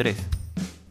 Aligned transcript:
3. 0.00 0.16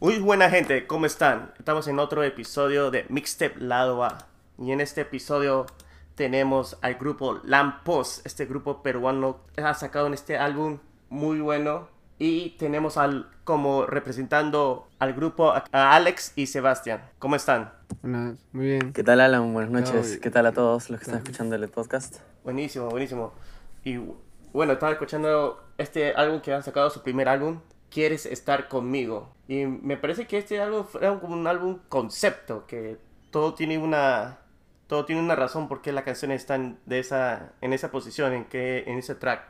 Muy 0.02 0.20
buena 0.20 0.52
gente, 0.52 0.86
¿cómo 0.86 1.08
están? 1.08 1.52
Estamos 1.58 1.88
en 1.88 1.97
otro 1.97 2.22
episodio 2.22 2.92
de 2.92 3.08
Mixtape 3.10 3.60
Lado 3.60 4.04
A. 4.04 4.28
Y 4.60 4.72
en 4.72 4.82
este 4.82 5.01
episodio 5.01 5.65
tenemos 6.13 6.78
al 6.83 6.94
grupo 6.94 7.42
Lampos. 7.44 8.22
Este 8.24 8.46
grupo 8.46 8.83
peruano 8.83 9.40
ha 9.58 9.74
sacado 9.74 10.06
en 10.06 10.14
este 10.14 10.37
álbum 10.37 10.78
muy 11.10 11.40
bueno. 11.40 11.87
Y 12.19 12.51
tenemos 12.60 12.97
al 12.97 13.28
como 13.46 13.87
representando 13.87 14.87
al 15.00 15.14
grupo 15.14 15.54
a 15.54 15.96
Alex 15.96 16.34
y 16.36 16.46
Sebastián. 16.46 17.02
¿Cómo 17.18 17.36
están? 17.36 17.73
Buenas, 18.04 18.38
muy 18.52 18.66
bien. 18.68 18.94
¿Qué 18.94 19.04
tal 19.04 19.22
Alan? 19.22 19.54
Buenas 19.54 19.72
noches. 19.72 20.20
¿Qué 20.20 20.30
tal 20.30 20.46
a 20.46 20.52
todos 20.52 20.91
los 20.91 21.00
que 21.00 21.05
están 21.05 21.23
escuchando 21.23 21.55
el 21.55 21.68
podcast? 21.68 22.18
Buenísimo, 22.44 22.88
buenísimo. 22.90 23.34
Y 23.84 23.98
bueno, 24.54 24.73
estaba 24.73 24.91
escuchando 24.91 25.64
este 25.80 26.14
álbum 26.14 26.41
que 26.41 26.54
han 26.54 26.62
sacado, 26.62 26.91
su 26.91 27.02
primer 27.02 27.28
álbum, 27.28 27.60
Quieres 27.90 28.26
estar 28.26 28.68
conmigo. 28.68 29.34
Y 29.48 29.66
me 29.66 29.98
parece 29.98 30.28
que 30.28 30.38
este 30.38 30.60
álbum 30.60 30.86
era 31.00 31.20
como 31.20 31.34
un 31.34 31.48
álbum 31.48 31.80
concepto, 31.90 32.66
que 32.68 32.98
todo 33.32 33.54
tiene 33.54 33.78
una 33.78 34.40
todo 34.88 35.06
tiene 35.06 35.22
una 35.22 35.36
razón 35.36 35.68
por 35.68 35.84
qué 35.84 35.92
las 35.92 36.04
canciones 36.04 36.42
están 36.42 36.80
de 36.88 37.00
esa 37.00 37.54
en 37.62 37.74
esa 37.74 37.92
posición, 37.92 38.34
en 38.34 38.46
que 38.46 38.84
en 38.88 38.98
ese 38.98 39.16
track. 39.16 39.44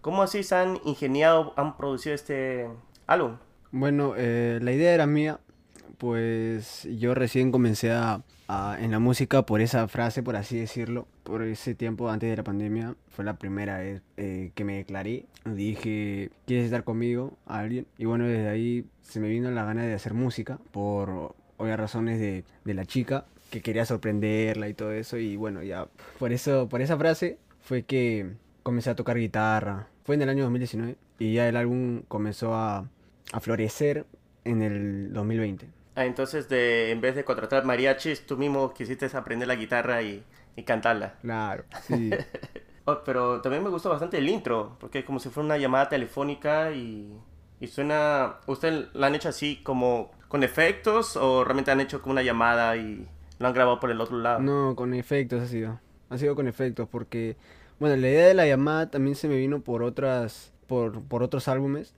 ¿Cómo 0.00 0.22
así 0.22 0.44
se 0.44 0.54
han 0.54 0.78
ingeniado, 0.84 1.52
han 1.56 1.76
producido 1.76 2.14
este 2.14 2.68
álbum? 3.08 3.38
Bueno, 3.72 4.14
eh, 4.16 4.60
la 4.62 4.70
idea 4.70 4.94
era 4.94 5.06
mía, 5.06 5.40
pues 5.98 6.88
yo 6.98 7.14
recién 7.14 7.50
comencé 7.50 7.90
a, 7.92 8.22
en 8.78 8.90
la 8.90 8.98
música 8.98 9.42
por 9.42 9.60
esa 9.60 9.88
frase, 9.88 10.22
por 10.22 10.36
así 10.36 10.58
decirlo, 10.58 11.06
por 11.22 11.42
ese 11.42 11.74
tiempo 11.74 12.08
antes 12.10 12.30
de 12.30 12.36
la 12.36 12.44
pandemia, 12.44 12.94
fue 13.08 13.24
la 13.24 13.34
primera 13.34 13.78
vez 13.78 14.02
eh, 14.16 14.50
que 14.54 14.64
me 14.64 14.76
declaré, 14.76 15.26
dije, 15.44 16.30
¿quieres 16.46 16.66
estar 16.66 16.84
conmigo? 16.84 17.32
A 17.46 17.60
alguien, 17.60 17.86
y 17.98 18.04
bueno, 18.04 18.26
desde 18.26 18.48
ahí 18.48 18.84
se 19.02 19.20
me 19.20 19.28
vino 19.28 19.50
la 19.50 19.64
gana 19.64 19.82
de 19.82 19.94
hacer 19.94 20.14
música, 20.14 20.58
por 20.70 21.34
obvias 21.56 21.78
razones 21.78 22.20
de, 22.20 22.44
de 22.64 22.74
la 22.74 22.84
chica, 22.84 23.24
que 23.50 23.62
quería 23.62 23.84
sorprenderla 23.84 24.68
y 24.68 24.74
todo 24.74 24.92
eso, 24.92 25.16
y 25.16 25.36
bueno, 25.36 25.62
ya, 25.62 25.88
por 26.18 26.32
eso, 26.32 26.68
por 26.68 26.82
esa 26.82 26.96
frase 26.96 27.38
fue 27.60 27.82
que 27.82 28.32
comencé 28.62 28.90
a 28.90 28.96
tocar 28.96 29.16
guitarra, 29.16 29.88
fue 30.04 30.14
en 30.14 30.22
el 30.22 30.28
año 30.28 30.44
2019, 30.44 30.96
y 31.18 31.34
ya 31.34 31.48
el 31.48 31.56
álbum 31.56 32.02
comenzó 32.08 32.54
a 32.54 32.86
a 33.32 33.40
florecer 33.40 34.06
en 34.44 34.62
el 34.62 35.12
2020. 35.12 35.66
Ah, 35.96 36.04
entonces 36.06 36.48
de 36.48 36.92
en 36.92 37.00
vez 37.00 37.16
de 37.16 37.24
contratar 37.24 37.64
mariachis, 37.64 38.26
tú 38.26 38.36
mismo 38.36 38.72
quisiste 38.74 39.06
aprender 39.16 39.48
la 39.48 39.56
guitarra 39.56 40.02
y, 40.02 40.22
y 40.54 40.62
cantarla. 40.62 41.14
Claro, 41.22 41.64
sí. 41.86 42.10
Oh, 42.88 43.02
pero 43.04 43.40
también 43.40 43.64
me 43.64 43.68
gustó 43.70 43.90
bastante 43.90 44.18
el 44.18 44.28
intro, 44.28 44.76
porque 44.78 45.00
es 45.00 45.04
como 45.04 45.18
si 45.18 45.28
fuera 45.28 45.44
una 45.44 45.58
llamada 45.58 45.88
telefónica 45.88 46.70
y, 46.70 47.20
y 47.58 47.66
suena... 47.66 48.36
¿Ustedes 48.46 48.94
la 48.94 49.08
han 49.08 49.16
hecho 49.16 49.28
así 49.28 49.56
como 49.64 50.12
con 50.28 50.44
efectos 50.44 51.16
o 51.16 51.42
realmente 51.42 51.72
han 51.72 51.80
hecho 51.80 52.00
como 52.00 52.12
una 52.12 52.22
llamada 52.22 52.76
y 52.76 53.08
lo 53.40 53.48
han 53.48 53.54
grabado 53.54 53.80
por 53.80 53.90
el 53.90 54.00
otro 54.00 54.18
lado? 54.18 54.38
No, 54.38 54.76
con 54.76 54.94
efectos 54.94 55.42
ha 55.42 55.46
sido. 55.48 55.80
Ha 56.10 56.18
sido 56.18 56.36
con 56.36 56.46
efectos 56.46 56.88
porque, 56.88 57.36
bueno, 57.80 57.96
la 57.96 58.08
idea 58.08 58.28
de 58.28 58.34
la 58.34 58.46
llamada 58.46 58.88
también 58.88 59.16
se 59.16 59.26
me 59.28 59.36
vino 59.36 59.62
por 59.62 59.82
otras, 59.82 60.52
por, 60.68 61.02
por 61.02 61.24
otros 61.24 61.48
álbumes 61.48 61.94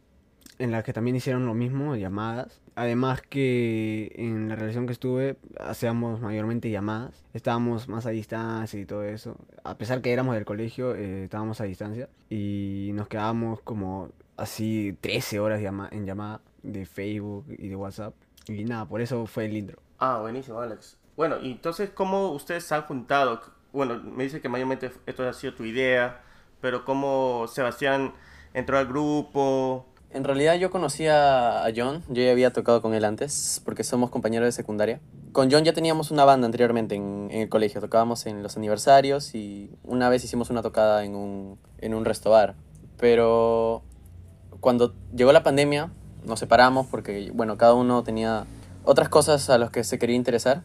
en 0.58 0.70
las 0.70 0.84
que 0.84 0.92
también 0.92 1.16
hicieron 1.16 1.46
lo 1.46 1.54
mismo, 1.54 1.96
llamadas. 1.96 2.60
Además 2.78 3.22
que 3.22 4.12
en 4.14 4.48
la 4.48 4.54
relación 4.54 4.86
que 4.86 4.92
estuve 4.92 5.36
hacíamos 5.58 6.20
mayormente 6.20 6.70
llamadas. 6.70 7.24
Estábamos 7.34 7.88
más 7.88 8.06
a 8.06 8.10
distancia 8.10 8.78
y 8.78 8.86
todo 8.86 9.02
eso. 9.02 9.36
A 9.64 9.76
pesar 9.76 10.00
que 10.00 10.12
éramos 10.12 10.36
del 10.36 10.44
colegio, 10.44 10.94
eh, 10.94 11.24
estábamos 11.24 11.60
a 11.60 11.64
distancia. 11.64 12.08
Y 12.30 12.92
nos 12.94 13.08
quedábamos 13.08 13.60
como 13.62 14.10
así 14.36 14.96
13 15.00 15.40
horas 15.40 15.60
en 15.90 16.06
llamada 16.06 16.40
de 16.62 16.86
Facebook 16.86 17.46
y 17.48 17.66
de 17.66 17.74
WhatsApp. 17.74 18.14
Y 18.46 18.64
nada, 18.64 18.86
por 18.86 19.00
eso 19.00 19.26
fue 19.26 19.46
el 19.46 19.56
intro. 19.56 19.82
Ah, 19.98 20.20
buenísimo, 20.20 20.60
Alex. 20.60 20.98
Bueno, 21.16 21.38
y 21.42 21.50
entonces, 21.50 21.90
¿cómo 21.90 22.30
ustedes 22.30 22.62
se 22.62 22.76
han 22.76 22.82
juntado? 22.82 23.40
Bueno, 23.72 24.00
me 24.04 24.22
dice 24.22 24.40
que 24.40 24.48
mayormente 24.48 24.92
esto 25.04 25.28
ha 25.28 25.32
sido 25.32 25.52
tu 25.52 25.64
idea, 25.64 26.22
pero 26.60 26.84
¿cómo 26.84 27.46
Sebastián 27.48 28.14
entró 28.54 28.78
al 28.78 28.86
grupo? 28.86 29.87
En 30.10 30.24
realidad 30.24 30.54
yo 30.56 30.70
conocí 30.70 31.06
a 31.06 31.70
John, 31.76 32.02
yo 32.08 32.22
ya 32.22 32.30
había 32.30 32.50
tocado 32.50 32.80
con 32.80 32.94
él 32.94 33.04
antes, 33.04 33.60
porque 33.64 33.84
somos 33.84 34.10
compañeros 34.10 34.46
de 34.46 34.52
secundaria. 34.52 35.00
Con 35.32 35.50
John 35.50 35.64
ya 35.64 35.74
teníamos 35.74 36.10
una 36.10 36.24
banda 36.24 36.46
anteriormente 36.46 36.94
en, 36.94 37.28
el 37.30 37.48
colegio, 37.50 37.80
tocábamos 37.82 38.24
en 38.26 38.42
los 38.42 38.56
aniversarios 38.56 39.34
y 39.34 39.70
una 39.84 40.08
vez 40.08 40.24
hicimos 40.24 40.48
una 40.48 40.62
tocada 40.62 41.04
en 41.04 41.14
un, 41.14 41.58
en 41.78 41.92
un 41.92 42.06
resto 42.06 42.30
bar. 42.30 42.54
Pero 42.96 43.82
cuando 44.60 44.94
llegó 45.14 45.32
la 45.32 45.42
pandemia 45.42 45.92
nos 46.24 46.40
separamos 46.40 46.86
porque, 46.86 47.30
bueno, 47.34 47.58
cada 47.58 47.74
uno 47.74 48.02
tenía 48.02 48.46
otras 48.84 49.08
cosas 49.08 49.50
a 49.50 49.58
las 49.58 49.70
que 49.70 49.84
se 49.84 49.98
quería 49.98 50.16
interesar. 50.16 50.62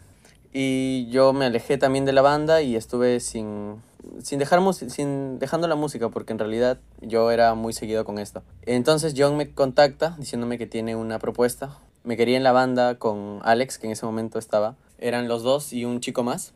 Y 0.53 1.07
yo 1.09 1.33
me 1.33 1.45
alejé 1.45 1.79
también 1.79 2.05
de 2.05 2.13
la 2.13 2.21
banda 2.21 2.61
y 2.61 2.75
estuve 2.75 3.19
sin, 3.19 3.81
sin, 4.21 4.37
dejar 4.37 4.61
sin 4.73 5.39
dejando 5.39 5.67
la 5.67 5.75
música 5.75 6.09
porque 6.09 6.31
en 6.31 6.37
realidad 6.37 6.77
yo 7.01 7.31
era 7.31 7.55
muy 7.55 7.73
seguido 7.73 8.05
con 8.05 8.19
esto. 8.19 8.43
Entonces 8.61 9.15
John 9.17 9.35
me 9.35 9.51
contacta 9.51 10.15
diciéndome 10.19 10.59
que 10.59 10.67
tiene 10.67 10.95
una 10.95 11.17
propuesta. 11.17 11.75
Me 12.03 12.17
quería 12.17 12.37
en 12.37 12.43
la 12.43 12.51
banda 12.51 12.99
con 12.99 13.39
Alex, 13.43 13.79
que 13.79 13.87
en 13.87 13.93
ese 13.93 14.05
momento 14.05 14.37
estaba. 14.37 14.75
Eran 14.99 15.27
los 15.27 15.41
dos 15.41 15.73
y 15.73 15.85
un 15.85 16.01
chico 16.01 16.23
más. 16.23 16.53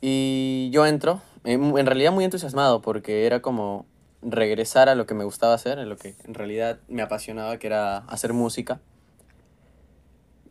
Y 0.00 0.70
yo 0.72 0.86
entro, 0.86 1.20
eh, 1.44 1.54
en 1.54 1.86
realidad 1.86 2.12
muy 2.12 2.24
entusiasmado 2.24 2.82
porque 2.82 3.26
era 3.26 3.42
como 3.42 3.84
regresar 4.22 4.88
a 4.88 4.94
lo 4.94 5.06
que 5.06 5.14
me 5.14 5.24
gustaba 5.24 5.54
hacer, 5.54 5.80
a 5.80 5.84
lo 5.84 5.96
que 5.96 6.14
en 6.24 6.34
realidad 6.34 6.78
me 6.86 7.02
apasionaba, 7.02 7.58
que 7.58 7.66
era 7.66 7.98
hacer 7.98 8.32
música. 8.32 8.80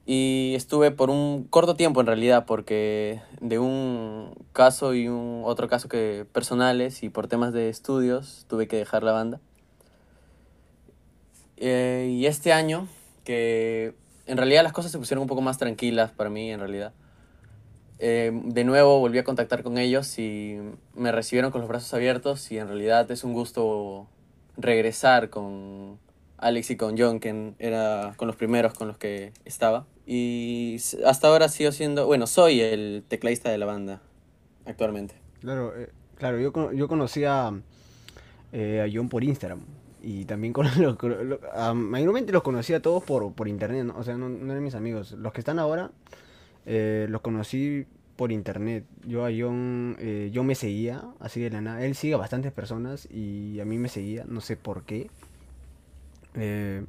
Y 0.10 0.54
estuve 0.56 0.92
por 0.92 1.10
un 1.10 1.44
corto 1.44 1.76
tiempo 1.76 2.00
en 2.00 2.08
realidad, 2.08 2.46
porque 2.46 3.20
de 3.42 3.60
un 3.60 4.32
caso 4.54 4.94
y 4.94 5.10
un 5.10 5.42
otro 5.44 5.68
caso 5.68 5.90
que 5.90 6.26
personales 6.32 7.04
y 7.04 7.10
por 7.10 7.28
temas 7.28 7.52
de 7.52 7.68
estudios 7.68 8.46
tuve 8.48 8.70
que 8.70 8.78
dejar 8.78 9.04
la 9.04 9.12
banda. 9.12 9.42
Eh, 11.58 12.08
y 12.10 12.26
este 12.26 12.54
año, 12.54 12.88
que 13.26 13.96
en 14.28 14.38
realidad 14.38 14.64
las 14.64 14.72
cosas 14.72 14.94
se 14.94 14.98
pusieron 14.98 15.24
un 15.24 15.28
poco 15.28 15.42
más 15.42 15.58
tranquilas 15.58 16.12
para 16.12 16.30
mí, 16.30 16.52
en 16.52 16.62
realidad. 16.62 16.94
eh, 18.00 18.32
de 18.32 18.64
nuevo 18.64 19.00
volví 19.00 19.18
a 19.18 19.26
contactar 19.26 19.62
con 19.62 19.78
ellos 19.78 20.20
y 20.20 20.58
me 20.94 21.12
recibieron 21.12 21.52
con 21.52 21.60
los 21.60 21.68
brazos 21.68 21.94
abiertos 21.94 22.50
y 22.52 22.60
en 22.60 22.68
realidad 22.68 23.12
es 23.12 23.26
un 23.26 23.34
gusto 23.34 24.08
regresar 24.56 25.30
con 25.30 26.00
Alex 26.38 26.72
y 26.72 26.78
con 26.78 26.98
John, 26.98 27.20
que 27.20 27.56
era 27.60 28.14
con 28.16 28.28
los 28.28 28.38
primeros 28.38 28.74
con 28.74 28.88
los 28.88 28.98
que 28.98 29.34
estaba. 29.44 29.86
Y 30.10 30.78
hasta 31.06 31.28
ahora 31.28 31.50
sigo 31.50 31.72
siendo, 31.74 32.06
bueno, 32.08 32.28
soy 32.28 32.62
el 32.62 33.04
tecladista 33.08 33.50
de 33.52 33.58
la 33.58 33.66
banda 33.66 34.02
actualmente. 34.66 35.16
Claro, 35.42 35.74
eh, 35.78 35.90
claro, 36.18 36.40
yo, 36.40 36.72
yo 36.72 36.88
conocí 36.88 37.26
a, 37.26 37.52
eh, 38.54 38.82
a 38.88 38.90
John 38.92 39.10
por 39.10 39.24
Instagram. 39.26 39.60
Y 40.02 40.24
también 40.24 40.54
con 40.54 40.66
lo- 40.82 40.96
lo- 41.24 41.40
a- 41.54 41.74
mayormente 41.74 42.32
los 42.32 42.42
conocí 42.42 42.74
a 42.74 42.82
todos 42.82 43.04
por, 43.04 43.34
por 43.34 43.50
internet. 43.50 43.94
O 43.98 44.04
sea, 44.04 44.16
no, 44.18 44.30
no 44.30 44.52
eran 44.52 44.64
mis 44.64 44.76
amigos. 44.76 45.12
Los 45.12 45.34
que 45.34 45.42
están 45.42 45.60
ahora, 45.60 45.92
eh, 46.66 47.08
los 47.10 47.20
conocí 47.20 47.86
por 48.16 48.32
internet. 48.32 48.86
Yo 49.06 49.26
a 49.26 49.30
John, 49.38 49.98
eh, 50.00 50.30
yo 50.32 50.44
me 50.46 50.56
seguía, 50.56 51.04
así 51.20 51.42
de 51.42 51.50
la 51.50 51.60
nada. 51.60 51.84
Él 51.86 51.96
sigue 51.96 52.14
a 52.14 52.18
bastantes 52.18 52.54
personas 52.54 53.10
y 53.12 53.60
a 53.60 53.66
mí 53.66 53.78
me 53.78 53.90
seguía, 53.90 54.24
no 54.26 54.40
sé 54.40 54.56
por 54.56 54.84
qué. 54.84 55.10
Eh, 56.36 56.84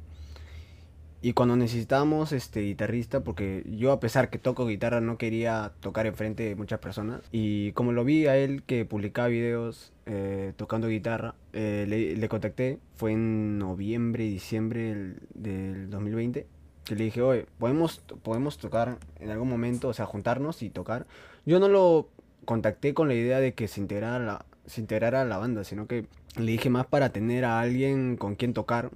y 1.21 1.33
cuando 1.33 1.57
necesitábamos 1.57 2.31
este 2.31 2.61
guitarrista, 2.61 3.21
porque 3.21 3.65
yo 3.69 3.91
a 3.91 3.99
pesar 3.99 4.29
que 4.29 4.37
toco 4.37 4.65
guitarra 4.65 5.01
no 5.01 5.17
quería 5.17 5.73
tocar 5.81 6.05
enfrente 6.05 6.43
de 6.43 6.55
muchas 6.55 6.79
personas. 6.79 7.21
Y 7.31 7.73
como 7.73 7.91
lo 7.91 8.05
vi 8.05 8.27
a 8.27 8.37
él 8.37 8.63
que 8.63 8.85
publicaba 8.85 9.27
videos 9.27 9.91
eh, 10.05 10.53
tocando 10.55 10.87
guitarra, 10.87 11.35
eh, 11.51 12.15
le, 12.17 12.29
contacté. 12.29 12.79
Fue 12.95 13.11
en 13.11 13.59
noviembre 13.59 14.23
diciembre 14.23 14.95
del, 14.95 15.19
del 15.33 15.89
2020. 15.89 16.47
Que 16.85 16.95
le 16.95 17.03
dije, 17.03 17.21
oye, 17.21 17.45
¿podemos, 17.57 17.99
podemos 18.23 18.57
tocar 18.57 18.97
en 19.19 19.29
algún 19.29 19.49
momento, 19.49 19.89
o 19.89 19.93
sea, 19.93 20.05
juntarnos 20.05 20.63
y 20.63 20.69
tocar. 20.69 21.05
Yo 21.45 21.59
no 21.59 21.67
lo 21.67 22.07
contacté 22.45 22.93
con 22.93 23.09
la 23.09 23.13
idea 23.13 23.41
de 23.41 23.53
que 23.53 23.67
se 23.67 23.81
integrara 23.81 24.19
la, 24.19 24.45
se 24.65 24.79
integrara 24.79 25.21
a 25.21 25.25
la 25.25 25.37
banda, 25.37 25.65
sino 25.65 25.85
que 25.85 26.05
le 26.37 26.51
dije 26.51 26.69
más 26.69 26.85
para 26.87 27.09
tener 27.09 27.43
a 27.43 27.59
alguien 27.59 28.15
con 28.15 28.35
quien 28.35 28.53
tocar 28.53 28.91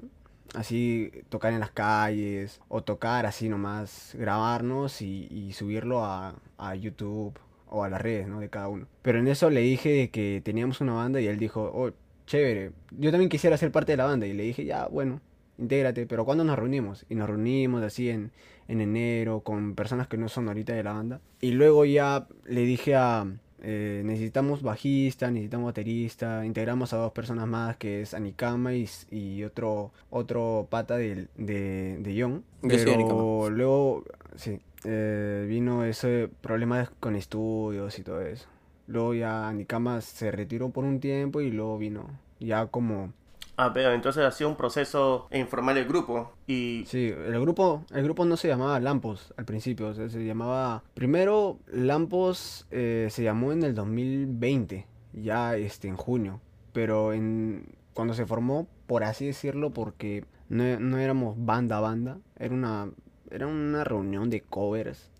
así 0.54 1.12
tocar 1.30 1.54
en 1.54 1.60
las 1.60 1.72
calles 1.72 2.62
o 2.68 2.84
tocar 2.84 3.26
así 3.26 3.50
nomás, 3.50 4.16
grabarnos 4.18 5.02
y, 5.02 5.52
subirlo 5.54 6.04
a, 6.04 6.36
a 6.58 6.76
YouTube 6.76 7.38
o 7.70 7.84
a 7.84 7.90
las 7.90 8.02
redes, 8.02 8.28
¿no? 8.28 8.40
De 8.40 8.50
cada 8.50 8.68
uno. 8.68 8.88
Pero 9.02 9.20
en 9.20 9.28
eso 9.28 9.50
le 9.50 9.62
dije 9.62 10.10
que 10.10 10.42
teníamos 10.44 10.82
una 10.82 10.94
banda 10.94 11.20
y 11.20 11.28
él 11.28 11.38
dijo, 11.38 11.72
oh, 11.74 11.92
chévere, 12.26 12.72
yo 12.92 13.12
también 13.12 13.30
quisiera 13.30 13.58
ser 13.58 13.72
parte 13.72 13.94
de 13.94 13.98
la 13.98 14.06
banda. 14.06 14.28
Y 14.28 14.34
le 14.34 14.44
dije, 14.44 14.66
ya, 14.66 14.88
bueno, 14.88 15.22
intégrate, 15.58 16.06
pero 16.06 16.26
¿cuándo 16.26 16.44
nos 16.44 16.58
reunimos? 16.58 17.06
Y 17.10 17.16
nos 17.16 17.28
reunimos 17.28 17.84
así 17.84 18.10
en, 18.10 18.32
en 18.68 18.82
enero 18.82 19.42
con 19.42 19.76
personas 19.76 20.08
que 20.08 20.18
no 20.18 20.30
son 20.30 20.48
ahorita 20.48 20.74
de 20.74 20.84
la 20.84 20.94
banda. 20.94 21.22
Y 21.42 21.52
luego 21.52 21.86
ya 21.86 22.28
le 22.46 22.62
dije 22.62 22.96
a, 22.96 23.26
eh, 23.64 24.02
necesitamos 24.04 24.62
bajista, 24.62 25.32
necesitamos 25.32 25.68
baterista, 25.68 26.46
integramos 26.46 26.92
a 26.92 26.98
dos 26.98 27.14
personas 27.14 27.48
más 27.48 27.78
que 27.78 28.02
es 28.02 28.14
Anikama 28.14 28.74
y, 28.74 29.44
otro, 29.46 29.92
otro 30.10 30.68
pata 30.70 30.98
de, 30.98 31.28
de, 31.38 31.98
de 32.00 32.22
John. 32.22 32.44
Pero 32.62 33.50
luego, 33.50 34.04
sí, 34.36 34.60
eh, 34.84 35.46
vino 35.48 35.86
ese 35.86 36.30
problema 36.42 36.92
con 37.00 37.16
estudios 37.16 37.98
y 38.00 38.04
todo 38.04 38.22
eso. 38.22 38.48
Luego 38.88 39.14
ya 39.14 39.48
Anikama 39.48 40.02
se 40.02 40.30
retiró 40.32 40.70
por 40.70 40.84
un 40.84 41.00
tiempo 41.00 41.40
y 41.40 41.50
luego 41.50 41.78
vino 41.78 42.10
ya 42.42 42.68
como 42.68 43.14
Ah, 43.56 43.70
veo, 43.70 43.92
entonces 43.92 44.24
ha 44.24 44.32
sido 44.32 44.50
un 44.50 44.56
proceso 44.56 45.28
en 45.30 45.48
formar 45.48 45.78
el 45.78 45.86
grupo. 45.86 46.34
Y 46.48 46.84
Sí, 46.88 47.08
el 47.10 47.40
grupo, 47.40 47.86
el 47.92 48.04
grupo 48.04 48.26
no 48.26 48.36
se 48.36 48.48
llamaba 48.48 48.80
Lampos 48.80 49.34
al 49.38 49.46
principio, 49.46 49.94
se 49.94 50.26
llamaba... 50.26 50.84
Primero, 50.96 51.60
Lampos 51.68 52.66
eh, 52.72 53.08
se 53.12 53.24
llamó 53.24 53.52
en 53.52 53.64
el 53.64 53.76
2020, 53.76 54.88
ya 55.14 55.56
este, 55.56 55.88
en 55.88 55.98
junio, 55.98 56.42
pero 56.72 57.14
en, 57.14 57.76
cuando 57.94 58.16
se 58.16 58.26
formó, 58.26 58.68
por 58.88 59.04
así 59.04 59.28
decirlo, 59.28 59.72
porque 59.72 60.26
no, 60.50 60.80
no 60.80 60.98
éramos 60.98 61.36
banda 61.38 61.80
banda, 61.80 62.18
era 62.40 62.56
una, 62.56 62.90
era 63.30 63.46
una 63.46 63.84
reunión 63.84 64.32
de 64.32 64.42
covers 64.42 65.12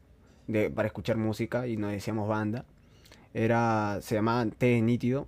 de, 0.48 0.72
para 0.72 0.88
escuchar 0.88 1.18
música 1.18 1.68
y 1.68 1.78
nos 1.78 1.92
decíamos 1.92 2.28
banda. 2.28 2.66
Era, 3.34 4.00
se 4.02 4.16
llamaba 4.16 4.46
T 4.46 4.82
Nítido, 4.82 5.28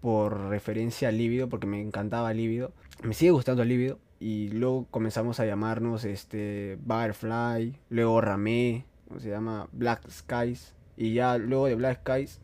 por 0.00 0.48
referencia 0.48 1.08
a 1.08 1.12
Líbido, 1.12 1.48
porque 1.48 1.66
me 1.66 1.80
encantaba 1.80 2.32
Líbido. 2.32 2.72
Me 3.02 3.14
sigue 3.14 3.30
gustando 3.30 3.64
Líbido. 3.64 3.98
Y 4.20 4.48
luego 4.48 4.86
comenzamos 4.90 5.38
a 5.38 5.46
llamarnos 5.46 6.04
este 6.04 6.76
Butterfly, 6.84 7.78
luego 7.88 8.20
Ramé, 8.20 8.84
o 9.14 9.20
se 9.20 9.30
llama 9.30 9.68
Black 9.72 10.08
Skies. 10.10 10.74
Y 10.96 11.14
ya 11.14 11.38
luego 11.38 11.66
de 11.66 11.76
Black 11.76 12.00
Skies, 12.00 12.40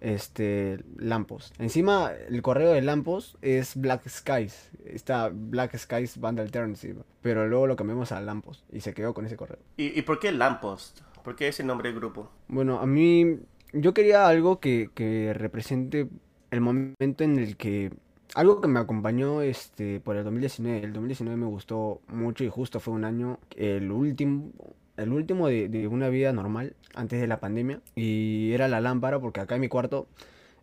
este 0.00 0.78
Lampos. 0.96 1.52
Encima 1.58 2.12
el 2.28 2.42
correo 2.42 2.72
de 2.72 2.82
Lampos 2.82 3.36
es 3.42 3.74
Black 3.74 4.08
Skies. 4.08 4.70
Está 4.84 5.30
Black 5.32 5.76
Skies 5.76 6.18
Band 6.20 6.38
Alternative. 6.38 7.02
Pero 7.22 7.48
luego 7.48 7.66
lo 7.66 7.74
cambiamos 7.74 8.12
a 8.12 8.20
Lampos 8.20 8.64
y 8.72 8.80
se 8.80 8.94
quedó 8.94 9.12
con 9.12 9.26
ese 9.26 9.36
correo. 9.36 9.58
¿Y, 9.76 9.98
y 9.98 10.02
por 10.02 10.20
qué 10.20 10.30
Lamppost? 10.30 11.00
¿Por 11.24 11.34
qué 11.34 11.48
ese 11.48 11.64
nombre 11.64 11.88
del 11.88 11.98
grupo? 11.98 12.30
Bueno, 12.46 12.78
a 12.78 12.86
mí 12.86 13.40
yo 13.72 13.94
quería 13.94 14.28
algo 14.28 14.60
que, 14.60 14.90
que 14.94 15.34
represente 15.34 16.08
el 16.50 16.60
momento 16.60 17.24
en 17.24 17.38
el 17.38 17.56
que... 17.56 17.92
Algo 18.34 18.60
que 18.60 18.68
me 18.68 18.80
acompañó 18.80 19.40
este, 19.40 20.00
por 20.00 20.16
el 20.16 20.24
2019. 20.24 20.82
El 20.84 20.92
2019 20.92 21.36
me 21.38 21.46
gustó 21.46 22.00
mucho 22.08 22.44
y 22.44 22.48
justo 22.48 22.80
fue 22.80 22.92
un 22.94 23.04
año, 23.04 23.38
el 23.56 23.90
último, 23.90 24.50
el 24.96 25.12
último 25.12 25.48
de, 25.48 25.88
una 25.88 26.08
vida 26.08 26.32
normal 26.32 26.74
antes 26.94 27.20
de 27.20 27.26
la 27.28 27.40
pandemia. 27.40 27.80
Y 27.94 28.50
era 28.52 28.68
la 28.68 28.80
lámpara 28.80 29.18
porque 29.20 29.40
acá 29.40 29.54
en 29.54 29.62
mi 29.62 29.68
cuarto, 29.68 30.06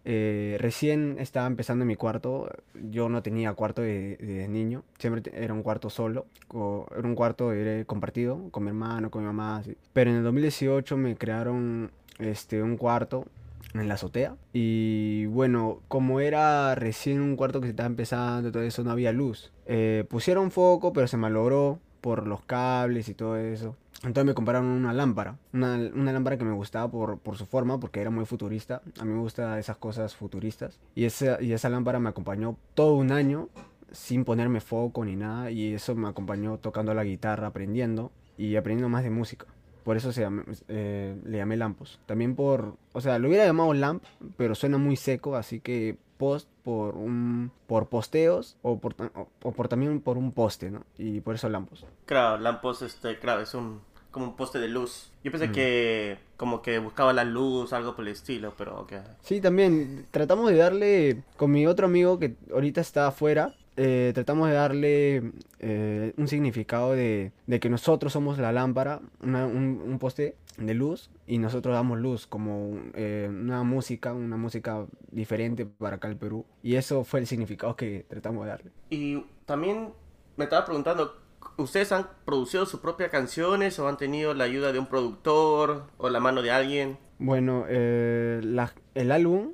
eh, 0.05 0.57
recién 0.59 1.15
estaba 1.19 1.47
empezando 1.47 1.85
mi 1.85 1.95
cuarto. 1.95 2.49
Yo 2.91 3.09
no 3.09 3.23
tenía 3.23 3.53
cuarto 3.53 3.81
de, 3.81 4.45
niño, 4.49 4.83
siempre 4.99 5.23
era 5.33 5.53
un 5.53 5.63
cuarto 5.63 5.89
solo. 5.89 6.25
co- 6.47 6.85
Era 6.95 7.07
un 7.07 7.15
cuarto 7.15 7.53
eh, 7.53 7.85
compartido 7.87 8.49
con 8.51 8.63
mi 8.63 8.69
hermano, 8.69 9.09
con 9.09 9.21
mi 9.21 9.27
mamá. 9.27 9.63
Pero 9.93 10.11
en 10.11 10.17
el 10.17 10.23
2018 10.23 10.97
me 10.97 11.15
crearon 11.15 11.91
este, 12.19 12.61
un 12.61 12.77
cuarto 12.77 13.25
en 13.73 13.87
la 13.87 13.95
azotea. 13.95 14.35
Y 14.53 15.25
bueno, 15.27 15.81
como 15.87 16.19
era 16.19 16.75
recién 16.75 17.21
un 17.21 17.35
cuarto 17.35 17.59
que 17.59 17.67
se 17.67 17.71
estaba 17.71 17.87
empezando, 17.87 18.51
todo 18.51 18.63
eso, 18.63 18.83
no 18.83 18.91
había 18.91 19.11
luz. 19.11 19.51
Eh, 19.65 20.05
pusieron 20.09 20.51
foco, 20.51 20.93
pero 20.93 21.07
se 21.07 21.17
malogró 21.17 21.79
por 22.01 22.27
los 22.27 22.41
cables 22.41 23.07
y 23.09 23.13
todo 23.13 23.37
eso. 23.37 23.75
Entonces 24.03 24.25
me 24.25 24.33
compraron 24.33 24.65
una 24.65 24.93
lámpara. 24.93 25.37
Una, 25.53 25.75
una 25.75 26.11
lámpara 26.11 26.37
que 26.37 26.43
me 26.43 26.51
gustaba 26.51 26.91
por, 26.91 27.19
por 27.19 27.37
su 27.37 27.45
forma, 27.45 27.79
porque 27.79 28.01
era 28.01 28.09
muy 28.09 28.25
futurista. 28.25 28.81
A 28.99 29.05
mí 29.05 29.13
me 29.13 29.21
gustan 29.21 29.57
esas 29.57 29.77
cosas 29.77 30.15
futuristas. 30.15 30.79
Y 30.95 31.05
esa, 31.05 31.41
y 31.41 31.53
esa 31.53 31.69
lámpara 31.69 31.99
me 31.99 32.09
acompañó 32.09 32.57
todo 32.73 32.95
un 32.95 33.11
año 33.11 33.47
sin 33.91 34.25
ponerme 34.25 34.59
foco 34.59 35.05
ni 35.05 35.15
nada. 35.15 35.51
Y 35.51 35.73
eso 35.73 35.95
me 35.95 36.09
acompañó 36.09 36.57
tocando 36.57 36.93
la 36.93 37.05
guitarra, 37.05 37.47
aprendiendo 37.47 38.11
y 38.37 38.57
aprendiendo 38.57 38.89
más 38.89 39.03
de 39.05 39.09
música. 39.09 39.45
Por 39.83 39.97
eso 39.97 40.11
se 40.11 40.21
llama- 40.21 40.45
eh, 40.67 41.15
le 41.25 41.37
llamé 41.37 41.57
Lampos. 41.57 41.99
También 42.05 42.35
por, 42.35 42.75
o 42.93 43.01
sea, 43.01 43.19
lo 43.19 43.27
hubiera 43.27 43.45
llamado 43.45 43.73
Lamp, 43.73 44.03
pero 44.37 44.55
suena 44.55 44.77
muy 44.77 44.95
seco, 44.95 45.35
así 45.35 45.59
que 45.59 45.97
post 46.17 46.47
por 46.63 46.95
un 46.95 47.51
por 47.67 47.87
posteos 47.87 48.55
o 48.61 48.77
por, 48.77 48.95
o, 49.15 49.27
o 49.41 49.51
por 49.51 49.67
también 49.67 49.99
por 49.99 50.17
un 50.17 50.31
poste, 50.31 50.71
¿no? 50.71 50.83
Y 50.97 51.19
por 51.21 51.35
eso 51.35 51.49
Lampos. 51.49 51.85
Claro, 52.05 52.37
Lamppost, 52.41 52.83
este, 52.83 53.19
claro, 53.19 53.41
es 53.41 53.53
un 53.53 53.81
como 54.11 54.27
un 54.27 54.35
poste 54.35 54.59
de 54.59 54.67
luz. 54.67 55.11
Yo 55.23 55.31
pensé 55.31 55.51
que 55.51 56.19
como 56.37 56.61
que 56.61 56.77
buscaba 56.77 57.13
la 57.13 57.23
luz, 57.23 57.73
algo 57.73 57.95
por 57.95 58.05
el 58.05 58.11
estilo, 58.11 58.53
pero 58.57 58.81
ok. 58.81 58.93
Sí, 59.21 59.41
también 59.41 60.05
tratamos 60.11 60.51
de 60.51 60.55
darle, 60.57 61.23
con 61.35 61.49
mi 61.51 61.65
otro 61.65 61.87
amigo 61.87 62.19
que 62.19 62.35
ahorita 62.53 62.79
está 62.79 63.07
afuera, 63.07 63.55
eh, 63.77 64.11
tratamos 64.13 64.49
de 64.49 64.53
darle 64.55 65.31
eh, 65.59 66.13
un 66.17 66.27
significado 66.27 66.93
de, 66.93 67.31
de 67.47 67.59
que 67.59 67.69
nosotros 67.69 68.13
somos 68.13 68.37
la 68.37 68.51
lámpara, 68.51 69.01
una- 69.21 69.45
un, 69.45 69.81
un 69.85 69.99
poste 69.99 70.35
de 70.57 70.73
luz, 70.75 71.09
y 71.25 71.39
nosotros 71.39 71.73
damos 71.73 71.99
luz 71.99 72.27
como 72.27 72.77
eh, 72.93 73.27
una 73.29 73.63
música, 73.63 74.13
una 74.13 74.37
música 74.37 74.85
diferente 75.11 75.65
para 75.65 75.95
acá 75.95 76.07
el 76.07 76.17
Perú. 76.17 76.45
Y 76.61 76.75
eso 76.75 77.03
fue 77.03 77.19
el 77.21 77.27
significado 77.27 77.75
que 77.75 78.05
tratamos 78.07 78.43
de 78.45 78.49
darle. 78.51 78.71
Y 78.89 79.25
también 79.45 79.89
me 80.37 80.43
estaba 80.43 80.65
preguntando, 80.65 81.17
¿ustedes 81.57 81.91
han 81.91 82.07
producido 82.25 82.65
sus 82.67 82.79
propias 82.79 83.09
canciones 83.09 83.79
o 83.79 83.87
han 83.87 83.97
tenido 83.97 84.33
la 84.35 84.43
ayuda 84.43 84.71
de 84.71 84.79
un 84.79 84.85
productor 84.87 85.87
o 85.97 86.09
la 86.09 86.19
mano 86.19 86.41
de 86.43 86.51
alguien? 86.51 86.97
Bueno, 87.17 87.65
eh, 87.67 88.41
la- 88.43 88.73
el 88.93 89.11
álbum 89.11 89.53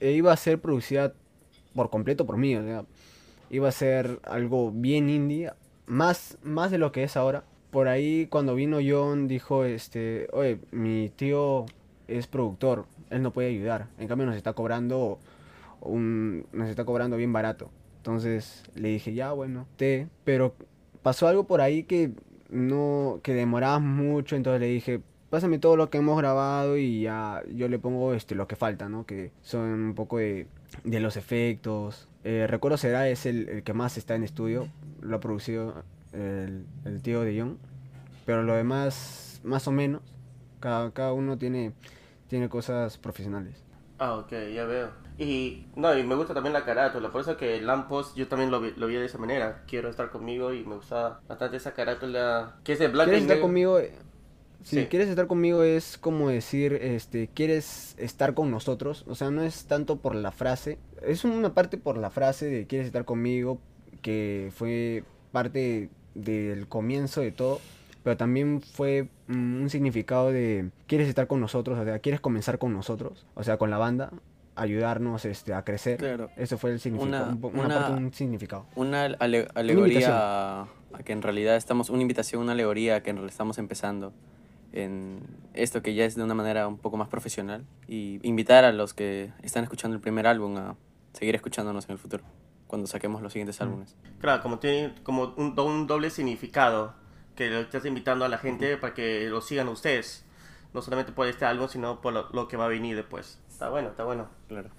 eh, 0.00 0.12
iba 0.12 0.32
a 0.32 0.36
ser 0.36 0.60
producida 0.60 1.12
por 1.74 1.90
completo 1.90 2.24
por 2.24 2.36
mí, 2.38 2.56
o 2.56 2.62
sea, 2.64 2.84
iba 3.50 3.68
a 3.68 3.72
ser 3.72 4.20
algo 4.24 4.70
bien 4.70 5.10
indie, 5.10 5.52
más, 5.86 6.38
más 6.42 6.70
de 6.70 6.78
lo 6.78 6.92
que 6.92 7.02
es 7.02 7.16
ahora. 7.16 7.44
Por 7.70 7.88
ahí 7.88 8.26
cuando 8.26 8.54
vino 8.54 8.78
John 8.84 9.28
dijo, 9.28 9.64
este, 9.64 10.28
oye, 10.32 10.58
mi 10.70 11.10
tío 11.10 11.66
es 12.08 12.26
productor, 12.26 12.86
él 13.10 13.22
no 13.22 13.32
puede 13.32 13.48
ayudar, 13.48 13.88
en 13.98 14.08
cambio 14.08 14.26
nos 14.26 14.36
está 14.36 14.52
cobrando 14.52 15.18
nos 15.82 16.68
está 16.68 16.84
cobrando 16.84 17.16
bien 17.16 17.32
barato. 17.32 17.70
Entonces 17.98 18.64
le 18.74 18.88
dije, 18.88 19.14
ya 19.14 19.32
bueno, 19.32 19.66
te, 19.76 20.08
pero 20.24 20.54
pasó 21.02 21.28
algo 21.28 21.44
por 21.44 21.60
ahí 21.60 21.84
que 21.84 22.12
no, 22.48 23.20
que 23.22 23.34
demoraba 23.34 23.78
mucho, 23.78 24.36
entonces 24.36 24.60
le 24.60 24.66
dije, 24.66 25.00
pásame 25.30 25.58
todo 25.58 25.76
lo 25.76 25.90
que 25.90 25.98
hemos 25.98 26.18
grabado 26.18 26.76
y 26.76 27.02
ya 27.02 27.42
yo 27.54 27.68
le 27.68 27.78
pongo 27.78 28.14
este 28.14 28.34
lo 28.34 28.48
que 28.48 28.56
falta, 28.56 28.88
¿no? 28.88 29.06
Que 29.06 29.32
son 29.42 29.62
un 29.62 29.94
poco 29.94 30.18
de, 30.18 30.48
de 30.84 31.00
los 31.00 31.16
efectos. 31.16 32.08
Eh, 32.24 32.46
Recuerdo 32.48 32.76
será 32.76 33.08
es 33.08 33.26
el, 33.26 33.48
el 33.48 33.62
que 33.62 33.72
más 33.72 33.96
está 33.96 34.14
en 34.14 34.24
estudio, 34.24 34.68
lo 35.00 35.16
ha 35.16 35.20
producido 35.20 35.84
el, 36.12 36.66
el 36.84 37.02
tío 37.02 37.22
de 37.22 37.40
John, 37.40 37.58
pero 38.26 38.42
lo 38.42 38.54
demás 38.54 39.40
más 39.44 39.66
o 39.68 39.72
menos, 39.72 40.02
cada, 40.60 40.90
cada 40.92 41.12
uno 41.12 41.38
tiene, 41.38 41.72
tiene 42.28 42.48
cosas 42.48 42.98
profesionales. 42.98 43.64
Ah, 43.98 44.16
ok, 44.16 44.32
ya 44.54 44.64
veo. 44.64 44.90
Y 45.18 45.66
no, 45.76 45.96
y 45.96 46.02
me 46.04 46.14
gusta 46.14 46.32
también 46.32 46.54
la 46.54 46.64
carátula, 46.64 47.12
por 47.12 47.20
eso 47.20 47.36
que 47.36 47.60
Lamppost 47.60 48.16
yo 48.16 48.28
también 48.28 48.50
lo 48.50 48.60
vi, 48.60 48.72
lo 48.76 48.86
vi 48.86 48.94
de 48.94 49.04
esa 49.04 49.18
manera. 49.18 49.62
Quiero 49.66 49.90
estar 49.90 50.10
conmigo 50.10 50.54
y 50.54 50.64
me 50.64 50.76
gusta 50.76 51.20
bastante 51.28 51.58
esa 51.58 51.74
carátula 51.74 52.56
que 52.64 52.72
es 52.72 52.78
de 52.78 52.88
blanco 52.88 53.10
¿Quieres 53.10 53.20
y 53.20 53.24
estar 53.24 53.40
conmigo? 53.40 53.78
Si 54.62 54.76
Sí. 54.80 54.86
quieres 54.86 55.08
estar 55.08 55.26
conmigo 55.26 55.62
es 55.62 55.96
como 55.98 56.28
decir, 56.28 56.74
este, 56.74 57.28
quieres 57.28 57.94
estar 57.98 58.34
con 58.34 58.50
nosotros. 58.50 59.04
O 59.08 59.14
sea, 59.14 59.30
no 59.30 59.42
es 59.42 59.64
tanto 59.64 59.96
por 59.96 60.14
la 60.14 60.32
frase. 60.32 60.78
Es 61.02 61.24
una 61.24 61.54
parte 61.54 61.78
por 61.78 61.96
la 61.96 62.10
frase 62.10 62.46
de 62.46 62.66
quieres 62.66 62.86
estar 62.86 63.04
conmigo, 63.04 63.58
que 64.02 64.50
fue 64.54 65.04
parte 65.32 65.88
del 66.14 66.66
comienzo 66.68 67.20
de 67.22 67.32
todo. 67.32 67.60
Pero 68.02 68.16
también 68.16 68.60
fue 68.62 69.08
mm, 69.28 69.62
un 69.62 69.70
significado 69.70 70.30
de 70.32 70.70
quieres 70.86 71.08
estar 71.08 71.26
con 71.26 71.40
nosotros, 71.40 71.78
o 71.78 71.84
sea, 71.84 71.98
quieres 71.98 72.20
comenzar 72.20 72.58
con 72.58 72.72
nosotros, 72.72 73.26
o 73.34 73.42
sea, 73.42 73.58
con 73.58 73.70
la 73.70 73.76
banda, 73.78 74.10
ayudarnos 74.56 75.24
este, 75.24 75.52
a 75.54 75.64
crecer. 75.64 75.98
Claro. 75.98 76.30
Eso 76.36 76.58
fue 76.58 76.70
el 76.72 76.80
significado, 76.80 77.36
Una- 77.36 77.46
una, 77.48 77.64
una- 77.66 77.74
parte, 77.80 77.92
un 78.02 78.12
significado. 78.12 78.66
Una 78.74 79.04
ale- 79.04 79.48
alegoría 79.54 80.08
a, 80.12 80.62
a 80.92 81.02
que 81.04 81.12
en 81.12 81.22
realidad 81.22 81.56
estamos, 81.56 81.90
una 81.90 82.02
invitación, 82.02 82.42
una 82.42 82.52
alegoría 82.52 82.96
a 82.96 83.02
que 83.02 83.10
en 83.10 83.16
realidad 83.16 83.32
estamos 83.32 83.58
empezando 83.58 84.12
en 84.72 85.20
esto 85.54 85.82
que 85.82 85.94
ya 85.94 86.04
es 86.04 86.14
de 86.14 86.22
una 86.22 86.34
manera 86.34 86.68
un 86.68 86.78
poco 86.78 86.96
más 86.96 87.08
profesional 87.08 87.64
y 87.88 88.20
invitar 88.26 88.64
a 88.64 88.72
los 88.72 88.94
que 88.94 89.32
están 89.42 89.64
escuchando 89.64 89.96
el 89.96 90.00
primer 90.00 90.26
álbum 90.26 90.56
a 90.56 90.76
seguir 91.12 91.34
escuchándonos 91.34 91.86
en 91.86 91.92
el 91.92 91.98
futuro, 91.98 92.24
cuando 92.66 92.86
saquemos 92.86 93.22
los 93.22 93.32
siguientes 93.32 93.60
álbumes. 93.60 93.96
Claro, 94.20 94.42
como 94.42 94.58
tiene 94.58 94.94
como 95.02 95.34
un, 95.36 95.58
un 95.58 95.86
doble 95.86 96.10
significado 96.10 96.94
que 97.34 97.48
lo 97.50 97.60
estás 97.60 97.84
invitando 97.84 98.24
a 98.24 98.28
la 98.28 98.38
gente 98.38 98.76
para 98.76 98.94
que 98.94 99.28
lo 99.28 99.40
sigan 99.40 99.68
ustedes. 99.68 100.24
No 100.72 100.82
solamente 100.82 101.10
por 101.10 101.26
este 101.26 101.44
álbum, 101.44 101.68
sino 101.68 102.00
por 102.00 102.12
lo, 102.12 102.28
lo 102.32 102.46
que 102.46 102.56
va 102.56 102.66
a 102.66 102.68
venir 102.68 102.94
después. 102.94 103.40
Está 103.48 103.70
bueno, 103.70 103.88
está 103.88 104.04
bueno. 104.04 104.28
Claro. 104.46 104.70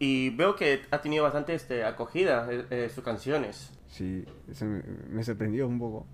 Y 0.00 0.30
veo 0.30 0.56
que 0.56 0.82
ha 0.90 1.00
tenido 1.00 1.24
bastante 1.24 1.54
este, 1.54 1.84
acogida 1.84 2.48
eh, 2.50 2.66
eh, 2.70 2.90
sus 2.92 3.04
canciones. 3.04 3.70
Sí, 3.88 4.24
me 5.08 5.22
sorprendió 5.22 5.66
un 5.66 5.78
poco. 5.78 6.06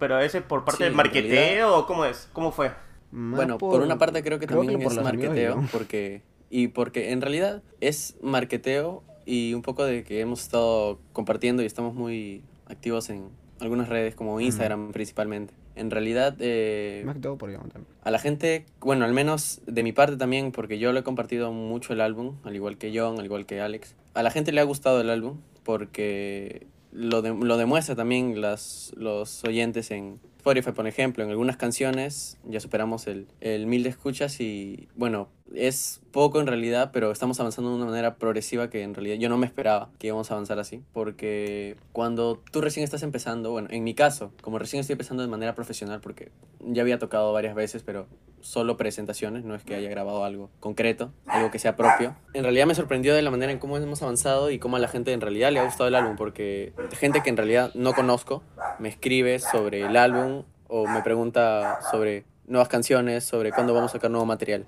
Pero 0.00 0.18
ese 0.18 0.40
por 0.40 0.64
parte 0.64 0.78
Sí, 0.78 0.84
del 0.84 0.94
marqueteo 0.94 1.76
o 1.78 1.86
cómo 1.86 2.04
es, 2.04 2.28
cómo 2.32 2.50
fue. 2.50 2.72
Más 3.12 3.36
Bueno, 3.36 3.58
por, 3.58 3.80
una 3.82 3.98
parte 3.98 4.22
creo 4.24 4.38
que 4.40 4.46
creo 4.48 4.60
también 4.60 4.80
por 4.82 4.90
es 4.92 4.96
los 4.98 5.06
amigos 5.06 5.36
John. 5.48 5.68
porque 5.70 6.22
Y 6.48 6.68
porque 6.68 7.12
en 7.12 7.20
realidad 7.20 7.62
es 7.80 8.16
marketeo 8.22 9.04
y 9.26 9.54
un 9.54 9.62
poco 9.62 9.84
de 9.84 10.02
que 10.02 10.20
hemos 10.20 10.40
estado 10.42 10.98
compartiendo 11.12 11.62
y 11.62 11.66
estamos 11.66 11.94
muy 11.94 12.42
activos 12.66 13.10
en 13.10 13.28
algunas 13.60 13.88
redes 13.88 14.14
como 14.16 14.40
Instagram 14.40 14.90
principalmente. 14.92 15.54
En 15.76 15.90
realidad, 15.90 16.34
eh, 16.40 17.02
Más 17.06 17.14
que 17.14 17.20
todo 17.20 17.38
por 17.38 17.54
John 17.54 17.68
también. 17.70 17.94
a 18.02 18.10
la 18.10 18.18
gente, 18.18 18.66
bueno, 18.80 19.04
al 19.04 19.12
menos 19.12 19.60
de 19.66 19.82
mi 19.82 19.92
parte 19.92 20.16
también, 20.16 20.50
porque 20.52 20.78
yo 20.78 20.92
lo 20.92 20.98
he 21.00 21.02
compartido 21.02 21.52
mucho 21.52 21.92
el 21.92 22.00
álbum, 22.00 22.36
al 22.44 22.56
igual 22.56 22.76
que 22.76 22.90
John, 22.98 23.18
al 23.18 23.24
igual 23.24 23.46
que 23.46 23.60
Alex. 23.60 23.94
A 24.14 24.22
la 24.22 24.30
gente 24.30 24.50
le 24.52 24.60
ha 24.60 24.64
gustado 24.64 25.00
el 25.00 25.10
álbum 25.10 25.38
porque 25.62 26.66
lo, 26.92 27.22
de- 27.22 27.34
lo 27.34 27.56
demuestra 27.56 27.94
también 27.94 28.40
las, 28.40 28.92
los 28.96 29.44
oyentes 29.44 29.90
en 29.90 30.20
Spotify, 30.38 30.72
por 30.72 30.86
ejemplo. 30.86 31.22
En 31.22 31.30
algunas 31.30 31.56
canciones 31.56 32.38
ya 32.44 32.60
superamos 32.60 33.06
el, 33.06 33.26
el 33.40 33.66
mil 33.66 33.82
de 33.82 33.90
escuchas 33.90 34.40
y, 34.40 34.88
bueno, 34.96 35.28
es 35.54 36.00
poco 36.12 36.40
en 36.40 36.46
realidad, 36.46 36.90
pero 36.92 37.10
estamos 37.10 37.38
avanzando 37.40 37.70
de 37.70 37.76
una 37.76 37.86
manera 37.86 38.16
progresiva 38.16 38.70
que 38.70 38.82
en 38.82 38.94
realidad 38.94 39.16
yo 39.16 39.28
no 39.28 39.36
me 39.36 39.46
esperaba 39.46 39.90
que 39.98 40.06
íbamos 40.06 40.30
a 40.30 40.34
avanzar 40.34 40.58
así. 40.58 40.82
Porque 40.92 41.76
cuando 41.92 42.40
tú 42.50 42.60
recién 42.60 42.84
estás 42.84 43.02
empezando, 43.02 43.50
bueno, 43.50 43.68
en 43.70 43.84
mi 43.84 43.94
caso, 43.94 44.32
como 44.42 44.58
recién 44.58 44.80
estoy 44.80 44.94
empezando 44.94 45.22
de 45.22 45.28
manera 45.28 45.54
profesional, 45.54 46.00
porque 46.00 46.30
ya 46.60 46.82
había 46.82 46.98
tocado 46.98 47.32
varias 47.32 47.54
veces, 47.54 47.82
pero 47.84 48.06
solo 48.42 48.76
presentaciones, 48.76 49.44
no 49.44 49.54
es 49.54 49.64
que 49.64 49.74
haya 49.74 49.88
grabado 49.90 50.24
algo 50.24 50.50
concreto, 50.60 51.12
algo 51.26 51.50
que 51.50 51.58
sea 51.58 51.76
propio. 51.76 52.14
En 52.34 52.42
realidad 52.42 52.66
me 52.66 52.74
sorprendió 52.74 53.14
de 53.14 53.22
la 53.22 53.30
manera 53.30 53.52
en 53.52 53.58
cómo 53.58 53.76
hemos 53.76 54.02
avanzado 54.02 54.50
y 54.50 54.58
cómo 54.58 54.76
a 54.76 54.78
la 54.80 54.88
gente 54.88 55.12
en 55.12 55.20
realidad 55.20 55.52
le 55.52 55.60
ha 55.60 55.64
gustado 55.64 55.88
el 55.88 55.94
álbum, 55.94 56.16
porque 56.16 56.72
gente 56.98 57.22
que 57.22 57.30
en 57.30 57.36
realidad 57.36 57.70
no 57.74 57.92
conozco 57.92 58.42
me 58.78 58.88
escribe 58.88 59.38
sobre 59.38 59.86
el 59.86 59.96
álbum 59.96 60.44
o 60.68 60.86
me 60.86 61.02
pregunta 61.02 61.80
sobre 61.90 62.24
nuevas 62.46 62.68
canciones, 62.68 63.24
sobre 63.24 63.52
cuándo 63.52 63.74
vamos 63.74 63.90
a 63.90 63.94
sacar 63.94 64.10
nuevo 64.10 64.26
material. 64.26 64.64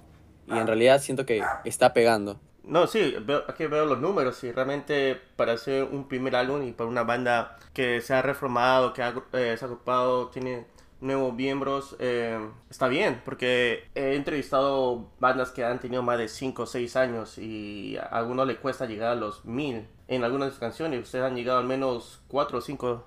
Y 0.46 0.52
en 0.56 0.66
realidad 0.66 1.00
siento 1.00 1.24
que 1.24 1.42
está 1.64 1.92
pegando. 1.92 2.40
No, 2.64 2.86
sí, 2.86 3.16
veo- 3.24 3.42
aquí 3.48 3.66
veo 3.66 3.86
los 3.86 3.98
números 3.98 4.42
y 4.44 4.52
realmente 4.52 5.18
para 5.36 5.52
hacer 5.54 5.82
un 5.82 6.06
primer 6.06 6.36
álbum 6.36 6.62
y 6.62 6.70
para 6.72 6.88
una 6.88 7.02
banda 7.02 7.56
que 7.72 8.00
se 8.00 8.14
ha 8.14 8.22
reformado, 8.22 8.92
que 8.92 9.02
ha, 9.02 9.08
eh, 9.32 9.56
se 9.58 9.64
ha 9.64 9.66
agrupado, 9.66 10.28
tiene 10.28 10.64
nuevos 11.02 11.34
miembros, 11.34 11.96
eh, 11.98 12.38
está 12.70 12.88
bien, 12.88 13.20
porque 13.24 13.88
he 13.94 14.14
entrevistado 14.16 15.10
bandas 15.20 15.50
que 15.50 15.64
han 15.64 15.80
tenido 15.80 16.02
más 16.02 16.18
de 16.18 16.28
5 16.28 16.62
o 16.62 16.66
6 16.66 16.96
años 16.96 17.38
y 17.38 17.96
a 17.98 18.04
algunos 18.04 18.46
le 18.46 18.56
cuesta 18.56 18.86
llegar 18.86 19.10
a 19.10 19.14
los 19.14 19.44
1000 19.44 19.86
en 20.08 20.24
algunas 20.24 20.48
de 20.48 20.50
sus 20.52 20.60
canciones, 20.60 21.02
ustedes 21.02 21.24
han 21.24 21.34
llegado 21.36 21.58
al 21.58 21.66
menos 21.66 22.22
4 22.28 22.58
o 22.58 22.60
5 22.60 23.06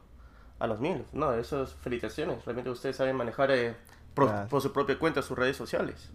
a 0.59 0.67
los 0.67 0.79
1000, 0.79 1.05
no, 1.13 1.33
eso 1.33 1.63
es 1.63 1.73
felicitaciones, 1.73 2.43
realmente 2.45 2.69
ustedes 2.69 2.95
saben 2.95 3.15
manejar 3.15 3.51
eh, 3.51 3.75
por, 4.13 4.61
su 4.61 4.71
propia 4.71 4.97
cuenta 4.97 5.21
sus 5.21 5.37
redes 5.37 5.57
sociales. 5.57 6.11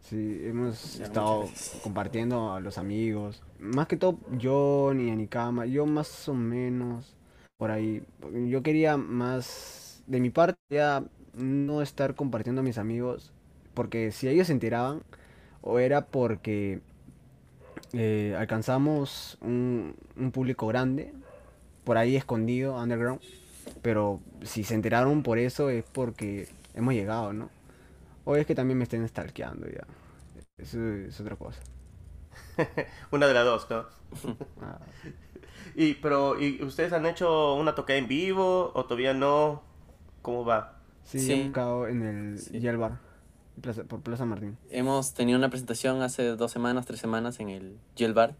Sí, 0.00 0.40
hemos 0.44 0.94
Ya, 0.94 1.04
estado 1.04 1.46
compartiendo 1.82 2.52
a 2.54 2.60
los 2.60 2.78
amigos. 2.78 3.42
Más 3.58 3.88
que 3.88 3.96
todo 3.96 4.18
yo 4.38 4.92
ni 4.94 5.10
Anikama, 5.10 5.66
yo 5.66 5.84
más 5.84 6.28
o 6.28 6.34
menos 6.34 7.14
por 7.58 7.70
ahí. 7.70 8.02
Yo 8.46 8.62
quería 8.62 8.96
más, 8.96 9.87
de 10.08 10.20
mi 10.20 10.30
parte, 10.30 10.58
ya 10.70 11.04
no 11.34 11.82
estar 11.82 12.16
compartiendo 12.16 12.62
a 12.62 12.64
mis 12.64 12.78
amigos, 12.78 13.32
porque 13.74 14.12
si 14.12 14.28
ellos 14.28 14.48
se 14.48 14.54
enteraban, 14.54 15.02
o 15.62 15.80
era 15.80 16.06
porque 16.06 16.80
eh, 17.92 18.34
alcanzamos 18.38 19.38
un, 19.40 19.94
un 20.16 20.30
público 20.32 20.66
grande, 20.66 21.12
por 21.84 21.98
ahí 21.98 22.16
escondido, 22.16 22.76
underground, 22.80 23.20
pero 23.82 24.20
si 24.42 24.64
se 24.64 24.74
enteraron 24.74 25.22
por 25.22 25.38
eso 25.38 25.70
es 25.70 25.84
porque 25.92 26.48
hemos 26.74 26.94
llegado, 26.94 27.32
¿no? 27.32 27.50
O 28.24 28.36
es 28.36 28.46
que 28.46 28.54
también 28.54 28.78
me 28.78 28.84
estén 28.84 29.06
stalkeando 29.08 29.68
ya. 29.68 29.86
Eso 30.58 30.80
es 30.94 31.20
otra 31.20 31.36
cosa. 31.36 31.60
Una 33.10 33.26
de 33.26 33.34
las 33.34 33.44
dos, 33.44 33.66
¿no? 33.70 33.86
Ah, 34.60 34.78
Y, 35.74 35.94
pero, 35.94 36.40
¿y 36.40 36.62
ustedes 36.62 36.92
han 36.92 37.06
hecho 37.06 37.54
una 37.54 37.74
tocada 37.74 37.98
en 37.98 38.08
vivo 38.08 38.72
o 38.74 38.84
todavía 38.84 39.14
no? 39.14 39.62
¿Cómo 40.22 40.44
va? 40.44 40.74
sí, 41.04 41.18
Sí. 41.20 41.32
en 41.52 42.02
el 42.02 42.38
Sí. 42.38 42.58
Bar, 42.76 42.98
Plaza- 43.62 43.84
por 43.84 44.00
Plaza 44.02 44.24
Martín. 44.24 44.56
Hemos 44.70 45.14
tenido 45.14 45.38
una 45.38 45.48
presentación 45.50 46.02
hace 46.02 46.22
dos 46.36 46.50
semanas, 46.52 46.86
tres 46.86 47.00
semanas 47.00 47.40
en 47.40 47.48
el 47.48 47.76
Gel 47.96 48.12
Bar, 48.14 48.34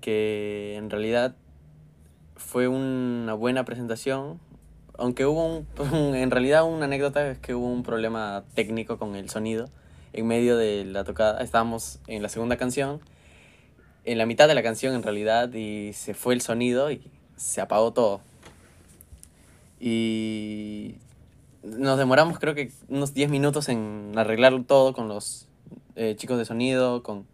que 0.00 0.76
en 0.76 0.90
realidad 0.90 1.34
fue 2.36 2.68
una 2.68 3.34
buena 3.34 3.64
presentación, 3.64 4.38
aunque 4.98 5.24
hubo 5.26 5.46
un, 5.46 5.66
un- 5.92 6.14
en 6.14 6.30
realidad 6.30 6.64
una 6.64 6.84
anécdota 6.86 7.26
es 7.30 7.38
que 7.38 7.54
hubo 7.54 7.66
un 7.72 7.82
problema 7.82 8.44
técnico 8.54 8.98
con 8.98 9.14
el 9.16 9.30
sonido 9.30 9.68
en 10.12 10.26
medio 10.26 10.56
de 10.56 10.84
la 10.84 11.04
tocada. 11.04 11.40
Estábamos 11.42 12.00
en 12.06 12.22
la 12.22 12.28
segunda 12.28 12.56
canción, 12.56 13.00
en 14.04 14.18
la 14.18 14.26
mitad 14.26 14.46
de 14.48 14.54
la 14.54 14.62
canción 14.62 14.94
en 14.94 15.02
realidad, 15.02 15.52
y 15.54 15.92
se 15.94 16.14
fue 16.14 16.34
el 16.34 16.40
sonido 16.40 16.90
y 16.90 17.02
se 17.36 17.60
apagó 17.60 17.92
todo. 17.92 18.20
Y 19.86 20.94
nos 21.62 21.98
demoramos 21.98 22.38
creo 22.38 22.54
que 22.54 22.70
unos 22.88 23.12
10 23.12 23.28
minutos 23.28 23.68
en 23.68 24.14
arreglar 24.16 24.64
todo 24.66 24.94
con 24.94 25.08
los 25.08 25.46
eh, 25.94 26.14
chicos 26.16 26.38
de 26.38 26.46
sonido, 26.46 27.02
con 27.02 27.26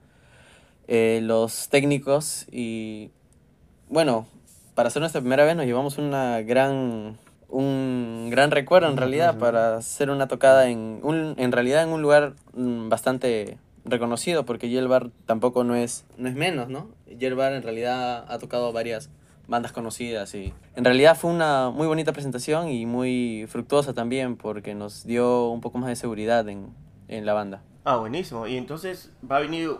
eh, 0.89 1.21
los 1.23 1.69
técnicos 1.69 2.47
y 2.51 3.13
bueno, 3.89 4.27
para 4.75 4.89
hacer 4.89 4.99
nuestra 4.99 5.21
primera 5.21 5.45
vez 5.45 5.55
nos 5.55 5.65
llevamos 5.65 5.97
una 5.99 6.41
gran 6.41 7.19
un 7.49 8.31
gran 8.33 8.51
recuerdo 8.51 8.91
en 8.91 8.97
realidad 8.97 9.39
para 9.39 9.77
hacer 9.77 10.11
una 10.11 10.27
tocada 10.27 10.69
en 10.69 10.99
un 11.05 11.37
en 11.39 11.53
realidad 11.53 11.85
en 11.85 11.91
un 11.91 12.03
lugar 12.03 12.35
mm, 12.55 12.89
bastante 12.89 13.59
reconocido 13.85 14.45
porque 14.45 14.69
Yel 14.69 14.89
Bar 14.89 15.11
tampoco 15.25 15.63
no 15.63 15.77
es 15.77 16.05
no 16.17 16.29
es 16.29 16.35
menos, 16.35 16.69
¿no? 16.69 16.89
Yel 17.17 17.37
Bar 17.37 17.53
en 17.53 17.63
realidad 17.63 18.25
ha 18.29 18.39
tocado 18.41 18.73
varias 18.73 19.09
bandas 19.51 19.73
conocidas 19.73 20.35
y 20.35 20.55
en 20.77 20.85
realidad 20.85 21.17
fue 21.19 21.31
una 21.31 21.71
muy 21.71 21.87
bonita 21.87 22.13
presentación 22.13 22.69
y 22.69 22.87
muy 22.87 23.47
fructuosa 23.49 23.93
también 23.93 24.37
porque 24.37 24.75
nos 24.75 25.05
dio 25.05 25.49
un 25.51 25.61
poco 25.61 25.77
más 25.79 25.89
de 25.91 25.97
seguridad 25.97 26.49
en, 26.49 26.69
en 27.09 27.27
la 27.27 27.35
banda. 27.35 27.63
Ah, 27.85 27.97
buenísimo. 27.97 28.47
¿Y 28.47 28.57
entonces 28.57 29.13
va 29.29 29.37
a 29.39 29.41
venir 29.41 29.71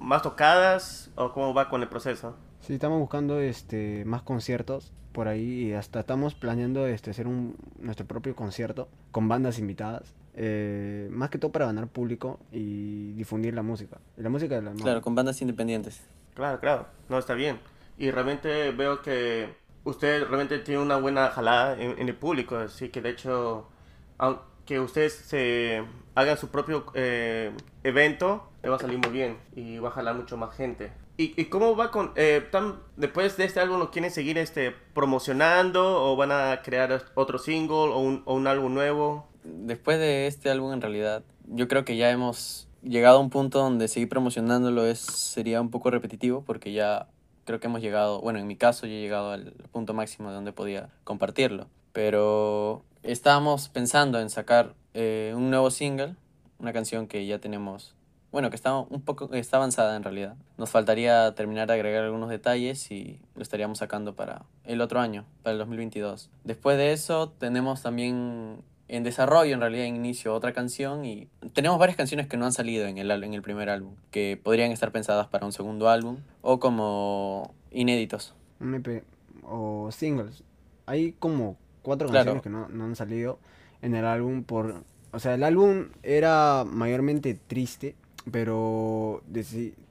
más 0.00 0.22
tocadas 0.22 1.10
o 1.14 1.32
cómo 1.32 1.54
va 1.54 1.68
con 1.70 1.80
el 1.82 1.88
proceso? 1.88 2.34
Sí, 2.60 2.74
estamos 2.74 2.98
buscando 2.98 3.40
este 3.40 4.04
más 4.04 4.22
conciertos 4.22 4.92
por 5.12 5.28
ahí 5.28 5.68
y 5.68 5.72
hasta 5.72 6.00
estamos 6.00 6.34
planeando 6.34 6.86
este 6.86 7.10
hacer 7.10 7.26
un 7.26 7.56
nuestro 7.78 8.06
propio 8.06 8.34
concierto 8.36 8.88
con 9.12 9.28
bandas 9.28 9.58
invitadas. 9.58 10.12
eh, 10.34 11.08
más 11.10 11.28
que 11.30 11.38
todo 11.38 11.50
para 11.52 11.66
ganar 11.66 11.88
público 11.88 12.38
y 12.52 13.12
difundir 13.12 13.52
la 13.54 13.62
música. 13.62 13.98
La 14.16 14.28
música 14.28 14.54
de 14.54 14.62
la 14.62 14.72
Claro, 14.72 15.02
con 15.02 15.14
bandas 15.14 15.40
independientes. 15.42 16.00
Claro, 16.34 16.60
claro. 16.60 16.86
No, 17.08 17.18
está 17.18 17.34
bien. 17.34 17.58
Y 18.00 18.10
realmente 18.10 18.70
veo 18.70 19.02
que 19.02 19.54
usted 19.84 20.24
realmente 20.24 20.58
tiene 20.60 20.80
una 20.80 20.96
buena 20.96 21.28
jalada 21.28 21.78
en, 21.78 21.98
en 21.98 22.08
el 22.08 22.16
público. 22.16 22.56
Así 22.56 22.88
que 22.88 23.02
de 23.02 23.10
hecho, 23.10 23.68
aunque 24.16 24.80
ustedes 24.80 25.12
se 25.12 25.84
hagan 26.14 26.38
su 26.38 26.48
propio 26.48 26.86
eh, 26.94 27.52
evento, 27.84 28.48
le 28.62 28.70
va 28.70 28.76
a 28.76 28.78
salir 28.78 28.98
muy 28.98 29.10
bien 29.10 29.36
y 29.54 29.78
va 29.78 29.90
a 29.90 29.92
jalar 29.92 30.14
mucho 30.14 30.38
más 30.38 30.56
gente. 30.56 30.92
¿Y, 31.18 31.38
y 31.38 31.44
cómo 31.46 31.76
va 31.76 31.90
con... 31.90 32.12
eh, 32.16 32.42
tan- 32.50 32.80
después 32.96 33.36
de 33.36 33.44
este 33.44 33.60
álbum, 33.60 33.78
¿lo 33.78 33.90
quieren 33.90 34.10
seguir 34.10 34.38
este, 34.38 34.70
promocionando 34.94 36.02
o 36.02 36.16
van 36.16 36.32
a 36.32 36.62
crear 36.64 37.02
otro 37.14 37.38
single 37.38 37.92
o 37.92 37.98
un, 37.98 38.22
o 38.24 38.34
un 38.34 38.46
álbum 38.46 38.72
nuevo? 38.72 39.28
Después 39.44 39.98
de 39.98 40.26
este 40.26 40.48
álbum, 40.48 40.72
en 40.72 40.80
realidad, 40.80 41.22
yo 41.46 41.68
creo 41.68 41.84
que 41.84 41.98
ya 41.98 42.10
hemos 42.10 42.66
llegado 42.82 43.18
a 43.18 43.20
un 43.20 43.28
punto 43.28 43.58
donde 43.58 43.88
seguir 43.88 44.08
promocionándolo 44.08 44.86
es, 44.86 45.00
sería 45.00 45.60
un 45.60 45.70
poco 45.70 45.90
repetitivo 45.90 46.42
porque 46.46 46.72
ya 46.72 47.08
creo 47.50 47.58
que 47.58 47.66
hemos 47.66 47.80
llegado, 47.80 48.20
bueno, 48.20 48.38
en 48.38 48.46
mi 48.46 48.54
caso 48.54 48.86
yo 48.86 48.92
he 48.92 49.00
llegado 49.00 49.32
al 49.32 49.52
punto 49.72 49.92
máximo 49.92 50.28
de 50.28 50.36
donde 50.36 50.52
podía 50.52 50.90
compartirlo. 51.02 51.66
Pero 51.92 52.84
estábamos 53.02 53.68
pensando 53.68 54.20
en 54.20 54.30
sacar 54.30 54.74
eh, 54.94 55.32
un 55.34 55.50
nuevo 55.50 55.72
single, 55.72 56.14
una 56.60 56.72
canción 56.72 57.08
que 57.08 57.26
ya 57.26 57.40
tenemos, 57.40 57.96
bueno, 58.30 58.50
que 58.50 58.56
está 58.56 58.76
un 58.76 59.02
poco, 59.02 59.34
está 59.34 59.56
avanzada 59.56 59.96
en 59.96 60.04
realidad. 60.04 60.36
Nos 60.58 60.70
faltaría 60.70 61.34
terminar 61.34 61.66
de 61.66 61.74
agregar 61.74 62.04
algunos 62.04 62.30
detalles 62.30 62.88
y 62.92 63.18
lo 63.34 63.42
estaríamos 63.42 63.78
sacando 63.78 64.14
para 64.14 64.44
el 64.62 64.80
otro 64.80 65.00
año, 65.00 65.24
para 65.42 65.54
el 65.54 65.58
2022. 65.58 66.30
Después 66.44 66.78
de 66.78 66.92
eso 66.92 67.30
tenemos 67.30 67.82
también 67.82 68.62
en 68.92 69.04
desarrollo, 69.04 69.54
en 69.54 69.60
realidad, 69.60 69.86
en 69.86 69.96
inicio, 69.96 70.34
otra 70.34 70.52
canción 70.52 71.04
y 71.04 71.28
tenemos 71.52 71.78
varias 71.78 71.96
canciones 71.96 72.26
que 72.26 72.36
no 72.36 72.44
han 72.44 72.52
salido 72.52 72.86
en 72.86 72.98
el, 72.98 73.10
en 73.10 73.34
el 73.34 73.42
primer 73.42 73.68
álbum, 73.70 73.94
que 74.10 74.38
podrían 74.42 74.72
estar 74.72 74.90
pensadas 74.92 75.28
para 75.28 75.46
un 75.46 75.52
segundo 75.52 75.88
álbum 75.88 76.18
o 76.42 76.58
como 76.58 77.54
inéditos. 77.70 78.34
un 78.58 78.74
EP 78.74 79.04
o 79.44 79.90
singles. 79.92 80.42
Hay 80.86 81.12
como 81.12 81.56
cuatro 81.82 82.08
Claro. 82.08 82.32
canciones 82.32 82.42
que 82.42 82.50
no, 82.50 82.68
no 82.68 82.84
han 82.84 82.96
salido 82.96 83.38
en 83.80 83.94
el 83.94 84.04
álbum 84.04 84.42
por... 84.42 84.82
O 85.12 85.18
sea, 85.18 85.34
el 85.34 85.42
álbum 85.44 85.86
era 86.02 86.64
mayormente 86.64 87.34
triste, 87.34 87.94
pero 88.30 89.22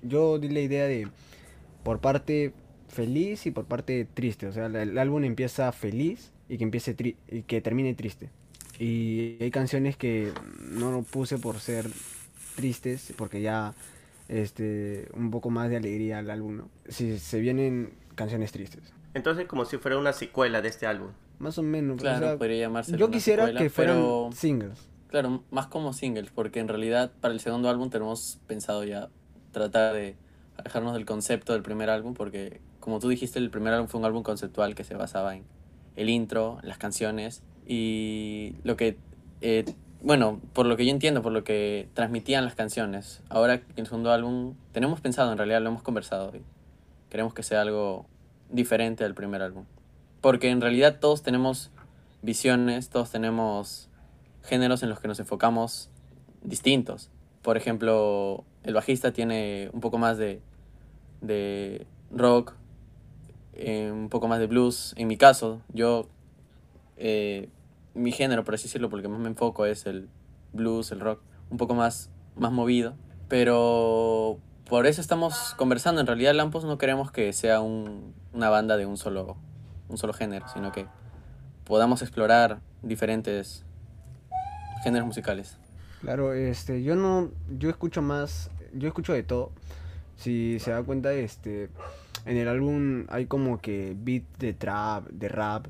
yo 0.02 0.40
di 0.40 0.50
la 0.50 0.60
idea 0.62 0.86
de 0.86 1.08
por 1.84 2.00
parte 2.00 2.54
feliz 2.88 3.46
y 3.46 3.52
por 3.52 3.66
parte 3.66 4.06
triste. 4.14 4.48
O 4.48 4.52
sea, 4.54 4.66
el, 4.68 4.76
el 4.76 4.98
álbum 4.98 5.24
empieza 5.24 5.72
feliz 5.72 6.32
y 6.48 6.58
que 6.58 6.64
empiece 6.64 6.96
tri- 6.96 7.16
y 7.30 7.42
que 7.44 7.62
termine 7.62 7.94
triste. 7.94 8.30
Y 8.80 9.38
hay 9.42 9.52
canciones 9.52 9.98
que 9.98 10.32
no 10.62 10.92
lo 10.92 11.04
puse 11.04 11.38
por 11.38 11.60
ser 11.60 11.86
tristes, 12.56 13.14
porque 13.18 13.42
ya 13.42 13.74
este 14.30 15.10
un 15.14 15.32
poco 15.32 15.50
más 15.50 15.70
de 15.70 15.78
alegría 15.78 16.20
al 16.20 16.30
álbum, 16.30 16.58
¿no? 16.58 16.70
Si 16.88 17.18
se 17.20 17.40
vienen 17.40 17.92
canciones 18.16 18.52
tristes. 18.52 18.94
Entonces 19.14 19.48
como 19.48 19.66
si 19.66 19.78
fuera 19.78 19.98
una 19.98 20.14
secuela 20.14 20.62
de 20.62 20.70
este 20.70 20.88
álbum. 20.88 21.10
Más 21.40 21.58
o 21.58 21.64
menos. 21.64 21.96
o 21.96 21.98
Claro, 22.00 22.26
sea, 22.28 22.38
podría 22.38 22.60
llamarse. 22.68 22.96
yo 22.98 23.06
una 23.08 23.14
quisiera 23.14 23.44
secuela, 23.46 23.60
que 23.60 23.70
fueran 23.70 23.96
pero- 23.98 24.30
singles. 24.34 24.88
Claro, 25.10 25.44
más 25.50 25.66
como 25.68 25.92
singles, 25.94 26.30
porque 26.30 26.60
en 26.60 26.68
realidad 26.68 27.12
para 27.20 27.34
el 27.34 27.40
segundo 27.40 27.68
álbum 27.70 27.90
tenemos 27.90 28.40
pensado 28.46 28.84
ya 28.84 29.10
tratar 29.52 29.96
de 29.96 30.16
alejarnos 30.58 30.94
del 30.94 31.06
concepto 31.06 31.54
del 31.54 31.64
primer 31.64 31.90
álbum, 31.90 32.14
porque 32.14 32.62
como 32.80 33.00
tú 33.00 33.10
dijiste, 33.10 33.40
el 33.40 33.50
primer 33.50 33.74
álbum 33.74 33.88
fue 33.88 34.00
un 34.00 34.06
álbum 34.06 34.22
conceptual 34.22 34.76
que 34.76 34.84
se 34.84 34.94
basaba 34.94 35.36
en 35.36 35.44
el 35.96 36.10
intro, 36.10 36.60
las 36.62 36.78
canciones 36.78 37.42
y 37.72 38.56
lo 38.64 38.76
que, 38.76 38.98
eh, 39.42 39.64
bueno, 40.02 40.42
por 40.54 40.66
lo 40.66 40.76
que 40.76 40.86
yo 40.86 40.92
entiendo, 40.92 41.22
por 41.22 41.32
lo 41.32 41.44
que 41.44 41.88
transmitían 41.94 42.44
las 42.44 42.56
canciones. 42.56 43.22
Ahora 43.30 43.54
en 43.54 43.64
el 43.76 43.86
segundo 43.86 44.12
álbum 44.12 44.56
tenemos 44.72 45.02
pensado, 45.02 45.32
en 45.32 45.38
realidad 45.38 45.62
lo 45.62 45.70
hemos 45.70 45.84
conversado 45.84 46.32
y 46.36 46.42
queremos 47.12 47.36
que 47.36 47.44
sea 47.44 47.62
algo 47.62 48.08
diferente 48.50 49.04
al 49.04 49.14
primer 49.14 49.44
álbum. 49.44 49.66
Porque 50.20 50.50
en 50.50 50.62
realidad 50.62 50.98
todos 51.00 51.22
tenemos 51.22 51.70
visiones, 52.24 52.90
todos 52.90 53.12
tenemos 53.12 53.88
géneros 54.42 54.82
en 54.82 54.90
los 54.90 55.00
que 55.00 55.08
nos 55.08 55.20
enfocamos 55.20 55.92
distintos. 56.42 57.12
Por 57.44 57.56
ejemplo, 57.56 58.46
el 58.64 58.74
bajista 58.74 59.14
tiene 59.14 59.70
un 59.74 59.80
poco 59.80 60.00
más 60.00 60.18
de, 60.18 60.42
de 61.22 61.86
rock, 62.10 62.56
eh, 63.54 63.92
un 63.92 64.10
poco 64.10 64.28
más 64.28 64.40
de 64.40 64.48
blues. 64.48 64.96
En 64.98 65.08
mi 65.08 65.18
caso, 65.18 65.62
yo, 65.72 66.08
eh, 66.98 67.48
mi 67.94 68.12
género, 68.12 68.44
por 68.44 68.54
así 68.56 68.64
decirlo, 68.64 68.90
porque 68.90 69.08
más 69.08 69.20
me 69.20 69.28
enfoco 69.30 69.66
es 69.66 69.86
el 69.86 70.10
blues, 70.54 70.92
el 70.92 71.00
rock, 71.00 71.22
un 71.50 71.58
poco 71.58 71.76
más, 71.76 72.10
más 72.36 72.52
movido. 72.52 72.96
Pero 73.28 74.40
por 74.68 74.86
eso 74.88 75.02
estamos 75.02 75.54
conversando. 75.58 76.02
En 76.02 76.08
realidad, 76.08 76.34
Lampos 76.34 76.66
no 76.66 76.78
queremos 76.78 77.12
que 77.12 77.32
sea 77.34 77.62
un- 77.62 78.14
una 78.34 78.50
banda 78.50 78.78
de 78.78 78.86
un 78.86 78.98
solo, 78.98 79.38
un 79.88 79.98
solo 79.98 80.14
género, 80.14 80.48
sino 80.54 80.72
que 80.72 80.88
podamos 81.66 82.02
explorar 82.02 82.62
diferentes 82.82 83.66
géneros 84.84 85.08
musicales. 85.08 85.58
Claro, 86.02 86.34
este, 86.34 86.82
yo 86.84 86.96
no, 86.96 87.32
yo 87.58 87.70
escucho 87.70 88.02
más, 88.02 88.50
yo 88.74 88.88
escucho 88.88 89.14
de 89.14 89.24
todo. 89.24 89.52
Si 90.16 90.60
se 90.60 90.72
da 90.72 90.82
cuenta, 90.84 91.14
este, 91.14 91.70
en 92.26 92.38
el 92.38 92.48
álbum 92.48 93.06
hay 93.10 93.26
como 93.26 93.60
que 93.60 93.96
beat 93.98 94.24
de 94.40 94.54
trap, 94.54 95.08
de 95.10 95.28
rap, 95.30 95.68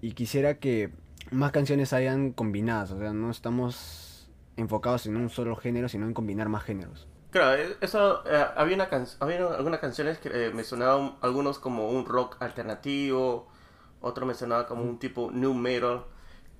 y 0.00 0.12
quisiera 0.12 0.58
que 0.58 0.90
más 1.32 1.52
canciones 1.52 1.92
hayan 1.92 2.32
combinadas, 2.32 2.92
o 2.92 2.98
sea, 2.98 3.12
no 3.12 3.30
estamos 3.30 4.30
enfocados 4.56 5.06
en 5.06 5.16
un 5.16 5.30
solo 5.30 5.56
género, 5.56 5.88
sino 5.88 6.06
en 6.06 6.14
combinar 6.14 6.48
más 6.48 6.62
géneros. 6.64 7.08
Claro, 7.30 7.56
eh, 7.60 7.76
eso, 7.80 8.22
eh, 8.26 8.44
había, 8.56 8.74
una 8.76 8.88
can- 8.88 9.06
había 9.20 9.46
algunas 9.54 9.80
canciones 9.80 10.18
que 10.18 10.28
eh, 10.28 10.50
me 10.52 10.64
sonaban 10.64 11.14
algunos 11.22 11.58
como 11.58 11.88
un 11.88 12.04
rock 12.04 12.36
alternativo, 12.40 13.48
otro 14.00 14.26
me 14.26 14.34
sonaba 14.34 14.66
como 14.66 14.82
un 14.84 14.98
tipo 14.98 15.30
new 15.32 15.54
metal, 15.54 16.04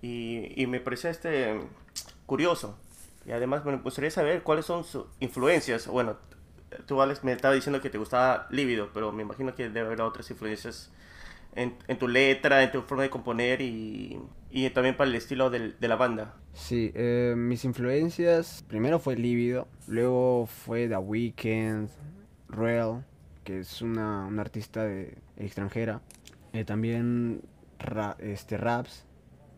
y, 0.00 0.60
y 0.60 0.66
me 0.66 0.80
parecía 0.80 1.10
este 1.10 1.60
curioso. 2.26 2.78
Y 3.26 3.32
además 3.32 3.64
me 3.64 3.76
gustaría 3.76 4.10
saber 4.10 4.42
cuáles 4.42 4.64
son 4.66 4.84
sus 4.84 5.04
influencias. 5.20 5.86
Bueno, 5.86 6.16
tú 6.86 7.00
Alex 7.02 7.22
me 7.22 7.32
estaba 7.32 7.54
diciendo 7.54 7.80
que 7.80 7.90
te 7.90 7.98
gustaba 7.98 8.46
Lívido, 8.50 8.88
pero 8.94 9.12
me 9.12 9.22
imagino 9.22 9.54
que 9.54 9.68
debe 9.68 9.86
haber 9.86 10.00
otras 10.00 10.30
influencias 10.30 10.90
en, 11.54 11.75
en 11.88 11.99
tu 11.99 12.09
letra, 12.09 12.62
en 12.62 12.73
tu 12.73 12.82
forma 12.82 13.02
de 13.04 13.11
componer 13.11 13.61
y, 13.61 14.18
y 14.50 14.68
también 14.71 14.97
para 14.97 15.11
el 15.11 15.16
estilo 15.16 15.50
del- 15.50 15.76
de 15.78 15.88
la 15.88 15.97
banda. 15.97 16.35
Sí, 16.54 16.90
eh, 16.94 17.35
mis 17.37 17.64
influencias, 17.64 18.64
primero 18.68 18.99
fue 18.99 19.16
Lívido, 19.16 19.68
luego 19.87 20.46
fue 20.46 20.88
The 20.88 20.96
Weeknd, 20.98 21.88
Rel, 22.48 23.03
que 23.44 23.61
es 23.61 23.81
una, 23.83 24.26
una 24.26 24.42
artista 24.42 24.87
extranjera, 25.37 26.00
eh, 26.53 26.64
también 26.64 27.42
este, 28.18 28.57
raps, 28.59 29.07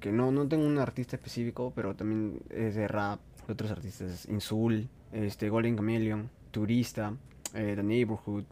que 0.00 0.12
no, 0.12 0.30
no 0.30 0.46
tengo 0.48 0.64
un 0.66 0.78
artista 0.78 1.16
específico, 1.16 1.72
pero 1.74 1.94
también 1.96 2.40
es 2.50 2.74
de 2.76 2.86
rap, 2.88 3.20
otros 3.48 3.70
artistas, 3.70 4.26
Insul, 4.28 4.88
este, 5.12 5.48
Golden 5.50 5.76
Chameleon, 5.76 6.30
Turista, 6.50 7.14
eh, 7.54 7.72
The 7.76 7.82
Neighborhood, 7.82 8.44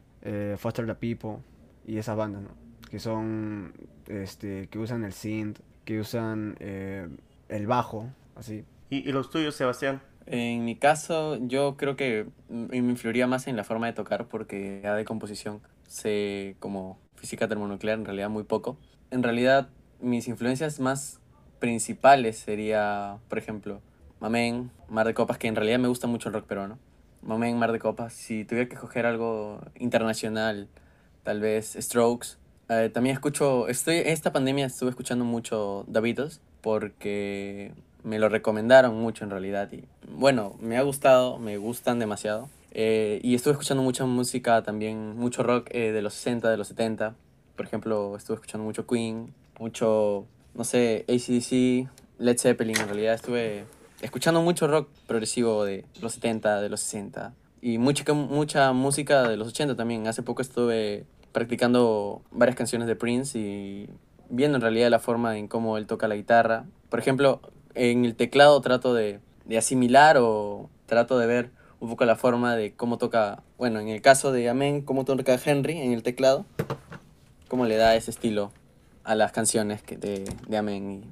Foster 0.59 0.87
the 0.87 0.95
People 0.95 1.39
y 1.87 1.97
esas 1.99 2.17
bandas, 2.17 2.43
¿no? 2.43 2.62
Que 2.93 2.99
son, 2.99 3.73
este, 4.07 4.69
que 4.69 4.79
usan 4.79 5.03
el 5.03 5.15
synth, 5.15 5.61
que 5.87 5.99
usan 5.99 6.57
eh, 6.61 7.09
el 7.49 7.67
bajo, 7.67 8.11
así. 8.37 8.67
¿Y, 8.91 9.09
y 9.09 9.13
los 9.13 9.31
tuyos, 9.31 9.55
Sebastián? 9.55 10.03
En 10.27 10.67
mi 10.67 10.77
caso, 10.77 11.39
yo 11.41 11.79
creo 11.79 11.97
que 11.97 12.27
me 12.51 12.77
influiría 12.77 13.27
más 13.27 13.47
en 13.47 13.57
la 13.57 13.65
forma 13.65 13.87
de 13.87 13.95
tocar 13.95 14.29
porque 14.29 14.81
ya 14.83 14.95
de 14.95 15.07
composición 15.07 15.63
sé 15.89 16.55
como 16.61 16.99
física 17.17 17.49
termonuclear 17.49 17.99
en 17.99 18.05
realidad 18.05 18.29
muy 18.29 18.43
poco. 18.43 18.77
En 19.11 19.23
realidad, 19.23 19.71
mis 19.99 20.29
influencias 20.29 20.79
más 20.79 21.19
principales 21.61 22.37
sería, 22.37 23.21
por 23.31 23.39
ejemplo, 23.39 23.81
Mamén, 24.21 24.71
Mar 24.91 25.07
de 25.07 25.15
Copas, 25.15 25.39
que 25.39 25.49
en 25.49 25.57
realidad 25.57 25.79
me 25.79 25.89
gusta 25.89 26.09
mucho 26.09 26.29
el 26.29 26.35
rock 26.35 26.45
peruano. 26.45 26.79
Mamén, 27.23 27.59
Mar 27.59 27.73
de 27.73 27.79
Copas. 27.79 28.13
Si 28.13 28.45
tuviera 28.45 28.69
que 28.69 28.75
escoger 28.75 29.07
algo 29.07 29.63
internacional, 29.79 30.69
tal 31.23 31.41
vez 31.41 31.75
Strokes. 31.81 32.42
Eh, 32.69 32.91
también 32.93 33.15
escucho, 33.15 33.69
estoy, 33.69 33.97
esta 33.97 34.33
pandemia 34.33 34.67
estuve 34.67 34.91
escuchando 34.91 35.25
mucho 35.25 35.85
The 35.93 36.01
Beatles 36.01 36.41
porque 36.61 37.73
me 38.05 38.19
lo 38.19 38.29
recomendaron 38.29 38.99
mucho 38.99 39.25
en 39.25 39.31
realidad 39.31 39.71
y 39.73 39.85
bueno, 40.09 40.57
me 40.61 40.77
ha 40.77 40.83
gustado, 40.83 41.39
me 41.39 41.57
gustan 41.59 41.99
demasiado. 41.99 42.49
Eh, 42.75 43.21
y 43.23 43.35
estuve 43.35 43.53
escuchando 43.53 43.83
mucha 43.83 44.07
música 44.07 44.63
también, 44.63 45.17
mucho 45.17 45.43
rock 45.43 45.69
eh, 45.73 45.93
de 45.93 46.01
los 46.01 46.15
60, 46.15 46.51
de 46.51 46.57
los 46.57 46.69
70. 46.69 47.15
Por 47.57 47.67
ejemplo, 47.67 48.17
estuve 48.17 48.37
escuchando 48.37 48.65
mucho 48.65 48.87
Queen, 48.87 49.35
mucho, 49.59 50.27
no 50.55 50.65
sé, 50.65 51.05
ACDC, 51.09 51.89
Led 52.19 52.39
Zeppelin. 52.39 52.79
En 52.79 52.87
realidad 52.87 53.15
estuve 53.15 53.67
escuchando 54.01 54.41
mucho 54.41 54.67
rock 54.69 54.89
progresivo 55.07 55.65
de 55.65 55.85
los 56.01 56.15
70, 56.15 56.63
de 56.63 56.69
los 56.71 56.81
60. 56.81 57.35
Y 57.61 57.79
mucha, 57.79 58.11
mucha 58.15 58.73
música 58.73 59.29
de 59.29 59.37
los 59.37 59.49
80 59.49 59.77
también. 59.77 60.07
Hace 60.09 60.23
poco 60.23 60.41
estuve 60.41 61.05
practicando 61.33 62.23
varias 62.31 62.57
canciones 62.57 62.87
de 62.89 62.97
Prince 62.97 63.39
y 63.39 63.89
viendo 64.29 64.57
en 64.57 64.63
realidad 64.63 64.91
la 64.91 64.99
forma 64.99 65.37
en 65.37 65.49
cómo 65.49 65.77
él 65.79 65.87
toca 65.87 66.09
la 66.09 66.17
guitarra. 66.17 66.65
Por 66.89 66.99
ejemplo, 66.99 67.41
en 67.75 68.05
el 68.05 68.15
teclado 68.15 68.61
trato 68.61 68.95
de, 68.95 69.21
de 69.45 69.59
asimilar 69.59 70.17
o 70.19 70.71
trato 70.87 71.19
de 71.19 71.27
ver 71.27 71.51
un 71.81 71.89
poco 71.89 72.05
la 72.05 72.17
forma 72.17 72.55
de 72.55 72.75
cómo 72.75 72.97
toca, 72.97 73.43
bueno, 73.59 73.81
en 73.81 73.89
el 73.89 74.01
caso 74.01 74.31
de 74.31 74.49
Amen, 74.49 74.83
cómo 74.83 75.05
toca 75.05 75.37
Henry 75.45 75.79
en 75.79 75.93
el 75.93 76.03
teclado, 76.03 76.45
cómo 77.49 77.67
le 77.67 77.77
da 77.77 77.97
ese 77.97 78.11
estilo 78.11 78.53
a 79.05 79.15
las 79.15 79.33
canciones 79.33 79.83
que 79.83 79.97
de, 79.97 80.25
de 80.47 80.57
Amen. 80.57 81.03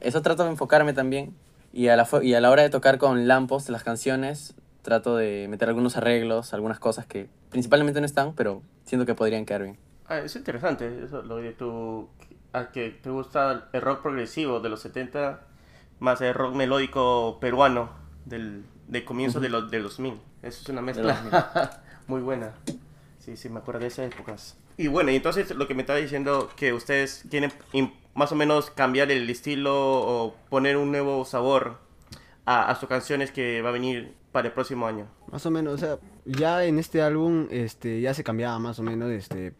Eso 0.00 0.20
trato 0.20 0.44
de 0.44 0.50
enfocarme 0.50 0.92
también. 0.92 1.34
Y 1.72 1.88
a, 1.88 1.96
la, 1.96 2.06
y 2.22 2.34
a 2.34 2.40
la 2.40 2.50
hora 2.50 2.62
de 2.62 2.68
tocar 2.68 2.98
con 2.98 3.26
Lampos 3.26 3.70
las 3.70 3.82
canciones, 3.82 4.54
trato 4.82 5.16
de 5.16 5.46
meter 5.48 5.68
algunos 5.68 5.96
arreglos, 5.96 6.52
algunas 6.52 6.78
cosas 6.78 7.06
que 7.06 7.28
principalmente 7.48 8.00
no 8.00 8.06
están, 8.06 8.34
pero 8.34 8.60
siento 8.84 9.06
que 9.06 9.14
podrían 9.14 9.44
quedar 9.44 9.62
bien. 9.62 9.78
Ah, 10.06 10.18
es 10.18 10.36
interesante 10.36 11.04
eso, 11.04 11.22
lo 11.22 11.36
de 11.36 11.52
tu... 11.52 12.08
A 12.52 12.70
que 12.70 12.90
te 12.90 13.08
gusta 13.08 13.70
el 13.72 13.80
rock 13.80 14.02
progresivo 14.02 14.60
de 14.60 14.68
los 14.68 14.80
70 14.80 15.46
más 16.02 16.20
el 16.20 16.34
rock 16.34 16.54
melódico 16.54 17.38
peruano 17.40 17.90
del, 18.24 18.64
de 18.88 19.04
comienzo 19.04 19.40
de 19.40 19.48
los 19.48 19.70
de 19.70 19.78
los 19.78 19.96
2000. 19.96 20.20
Eso 20.42 20.60
es 20.62 20.68
una 20.68 20.82
mezcla 20.82 21.80
muy 22.08 22.20
buena. 22.20 22.54
Sí, 23.20 23.36
sí, 23.36 23.48
me 23.48 23.60
acuerdo 23.60 23.80
de 23.80 23.86
esas 23.86 24.12
épocas. 24.12 24.56
Y 24.76 24.88
bueno, 24.88 25.12
y 25.12 25.16
entonces 25.16 25.54
lo 25.54 25.68
que 25.68 25.74
me 25.74 25.82
estaba 25.82 26.00
diciendo 26.00 26.50
que 26.56 26.72
ustedes 26.72 27.24
quieren 27.30 27.52
más 28.14 28.32
o 28.32 28.34
menos 28.34 28.70
cambiar 28.70 29.12
el 29.12 29.30
estilo 29.30 29.74
o 29.74 30.34
poner 30.50 30.76
un 30.76 30.90
nuevo 30.90 31.24
sabor 31.24 31.78
a, 32.44 32.68
a 32.68 32.74
sus 32.74 32.88
canciones 32.88 33.30
que 33.30 33.62
va 33.62 33.68
a 33.68 33.72
venir 33.72 34.14
para 34.32 34.48
el 34.48 34.54
próximo 34.54 34.86
año. 34.88 35.06
Más 35.30 35.46
o 35.46 35.52
menos, 35.52 35.74
o 35.74 35.78
sea, 35.78 35.98
ya 36.24 36.64
en 36.64 36.78
este 36.78 37.02
álbum 37.02 37.48
este, 37.50 38.00
ya 38.00 38.14
se 38.14 38.24
cambiaba 38.24 38.58
más 38.58 38.78
o 38.78 38.82
menos 38.82 39.10
este, 39.10 39.54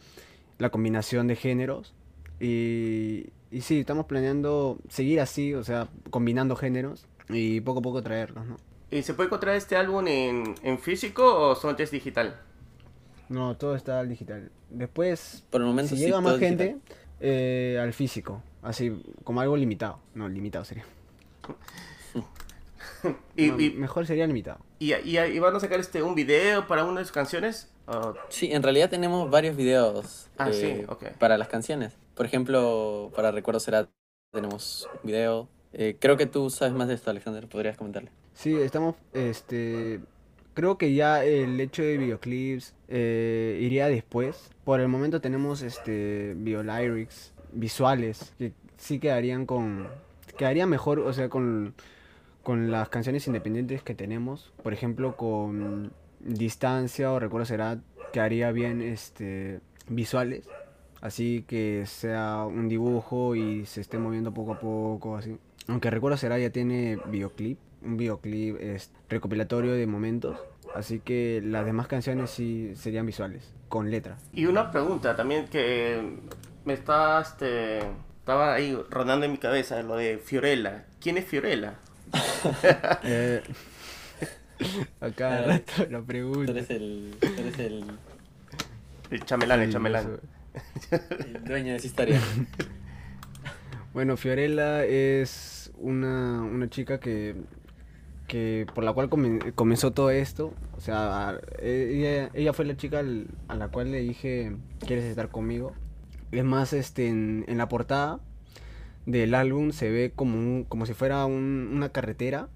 la 0.58 0.70
combinación 0.70 1.26
de 1.26 1.36
géneros. 1.36 1.94
Y, 2.40 3.30
y 3.50 3.60
sí, 3.60 3.80
estamos 3.80 4.06
planeando 4.06 4.78
seguir 4.88 5.20
así, 5.20 5.54
o 5.54 5.62
sea, 5.64 5.88
combinando 6.10 6.56
géneros 6.56 7.06
y 7.28 7.60
poco 7.60 7.80
a 7.80 7.82
poco 7.82 8.02
traerlos, 8.02 8.46
¿no? 8.46 8.56
¿Y 8.90 9.02
se 9.02 9.14
puede 9.14 9.28
encontrar 9.28 9.56
este 9.56 9.76
álbum 9.76 10.06
en, 10.06 10.54
en 10.62 10.78
físico 10.78 11.24
o 11.24 11.54
solamente 11.54 11.84
es 11.84 11.90
digital? 11.90 12.38
No, 13.28 13.56
todo 13.56 13.74
está 13.74 14.00
al 14.00 14.08
digital. 14.08 14.50
Después, 14.68 15.44
Por 15.50 15.62
el 15.62 15.66
momento 15.66 15.90
si 15.90 15.96
sí, 15.96 16.04
llega 16.04 16.20
más 16.20 16.38
gente, 16.38 16.76
eh, 17.20 17.78
al 17.80 17.94
físico, 17.94 18.42
así 18.60 19.02
como 19.24 19.40
algo 19.40 19.56
limitado. 19.56 19.98
No, 20.14 20.28
limitado 20.28 20.64
sería. 20.64 20.84
Y, 23.36 23.48
No, 23.50 23.60
y, 23.60 23.70
mejor 23.70 24.06
sería 24.06 24.26
limitado. 24.26 24.58
y, 24.78 24.92
y- 24.94 25.18
y 25.18 25.38
van 25.38 25.54
a 25.56 25.60
sacar 25.60 25.80
este 25.80 26.02
un 26.02 26.14
video 26.14 26.66
para 26.66 26.84
una 26.84 27.00
de 27.00 27.04
sus 27.06 27.12
canciones. 27.12 27.70
Oh, 27.86 28.14
Sí, 28.28 28.52
en 28.52 28.62
realidad 28.62 28.90
tenemos 28.90 29.28
varios 29.30 29.56
videos 29.56 30.28
Ah, 30.38 30.50
eh, 30.50 30.86
sí, 30.90 31.08
para 31.18 31.36
las 31.38 31.48
canciones. 31.48 31.96
Por 32.14 32.26
ejemplo, 32.26 33.10
para 33.16 33.30
Recuerdo 33.32 33.58
Será 33.60 33.88
tenemos 34.32 34.88
un 35.02 35.06
video. 35.06 35.48
Eh, 35.72 35.96
creo 35.98 36.16
que 36.16 36.26
tú 36.26 36.50
sabes 36.50 36.74
más 36.74 36.88
de 36.88 36.94
esto, 36.94 37.10
Alexander, 37.10 37.46
podrías 37.48 37.76
comentarle. 37.76 38.10
Sí, 38.34 38.54
estamos 38.54 38.94
este, 39.14 40.00
creo 40.54 40.78
que 40.78 40.94
ya 40.94 41.24
el 41.24 41.58
hecho 41.60 41.82
de 41.82 41.96
videoclips 41.98 42.74
eh, 42.88 43.58
iría 43.60 43.88
después. 43.88 44.50
Por 44.64 44.80
el 44.80 44.88
momento 44.88 45.20
tenemos 45.20 45.62
este 45.62 46.34
lyrics 46.34 47.32
visuales 47.52 48.32
que 48.38 48.52
sí 48.76 48.98
quedarían 48.98 49.46
con 49.46 49.88
quedaría 50.36 50.66
mejor, 50.66 51.00
o 51.00 51.12
sea, 51.12 51.28
con 51.28 51.74
con 52.42 52.70
las 52.70 52.88
canciones 52.88 53.26
independientes 53.26 53.82
que 53.82 53.94
tenemos, 53.94 54.52
por 54.62 54.72
ejemplo, 54.72 55.16
con 55.16 55.92
Distancia 56.20 57.12
o 57.12 57.18
Recuerdo 57.18 57.46
será 57.46 57.78
quedaría 58.12 58.52
bien 58.52 58.82
este 58.82 59.60
visuales, 59.88 60.48
así 61.00 61.44
que 61.48 61.84
sea 61.86 62.44
un 62.44 62.68
dibujo 62.68 63.34
y 63.34 63.66
se 63.66 63.80
esté 63.80 63.98
moviendo 63.98 64.32
poco 64.32 64.52
a 64.52 64.60
poco 64.60 65.16
así. 65.16 65.38
Aunque 65.68 65.90
Recuerdo 65.90 66.16
será 66.16 66.38
ya 66.38 66.50
tiene 66.50 66.98
videoclip, 67.06 67.58
un 67.82 67.96
videoclip 67.96 68.56
recopilatorio 69.08 69.72
de 69.72 69.86
momentos 69.86 70.38
Así 70.74 71.00
que 71.00 71.42
las 71.44 71.64
demás 71.66 71.86
canciones 71.86 72.30
sí 72.30 72.72
serían 72.74 73.06
visuales, 73.06 73.52
con 73.68 73.90
letra. 73.90 74.16
Y 74.32 74.46
una 74.46 74.70
pregunta 74.70 75.14
también 75.14 75.46
que 75.48 76.18
me 76.64 76.72
está, 76.72 77.20
este, 77.20 77.78
estaba 78.18 78.54
ahí 78.54 78.78
rondando 78.90 79.26
en 79.26 79.32
mi 79.32 79.38
cabeza, 79.38 79.82
lo 79.82 79.96
de 79.96 80.18
Fiorella. 80.18 80.86
¿Quién 81.00 81.18
es 81.18 81.26
Fiorella? 81.26 81.74
eh, 83.04 83.42
acá 85.00 85.42
rato 85.42 85.86
la 85.90 86.02
pregunta. 86.02 86.52
Tú 86.52 86.58
eres 86.58 86.70
el... 86.70 87.16
Tú 87.20 87.26
eres 87.38 87.58
el... 87.58 87.84
El 89.10 89.24
chamelán, 89.24 89.60
el 89.60 89.72
chamelán. 89.72 90.20
El 90.90 91.44
dueño 91.44 91.72
de 91.72 91.76
esa 91.76 91.86
historia. 91.86 92.20
bueno, 93.94 94.16
Fiorella 94.16 94.84
es 94.84 95.70
una, 95.76 96.40
una 96.42 96.68
chica 96.70 96.98
que 96.98 97.36
que 98.32 98.66
por 98.74 98.82
la 98.82 98.94
cual 98.94 99.10
comenzó 99.54 99.90
todo 99.90 100.08
esto. 100.08 100.54
O 100.74 100.80
sea, 100.80 101.38
ella, 101.60 102.52
fue 102.54 102.64
la 102.64 102.78
chica 102.78 103.02
a 103.48 103.54
la 103.54 103.68
cual 103.68 103.92
le 103.92 104.00
dije, 104.00 104.56
¿quieres 104.86 105.04
estar 105.04 105.28
conmigo? 105.28 105.74
Es 106.30 106.42
más, 106.42 106.72
este, 106.72 107.08
en, 107.08 107.44
la 107.58 107.68
portada 107.68 108.20
del 109.06 109.34
álbum 109.34 109.72
se 109.72 109.90
ve 109.90 110.12
como, 110.14 110.64
como 110.68 110.86
si 110.86 110.94
fuera 110.94 111.24
una 111.26 111.90
carretera 111.90 112.48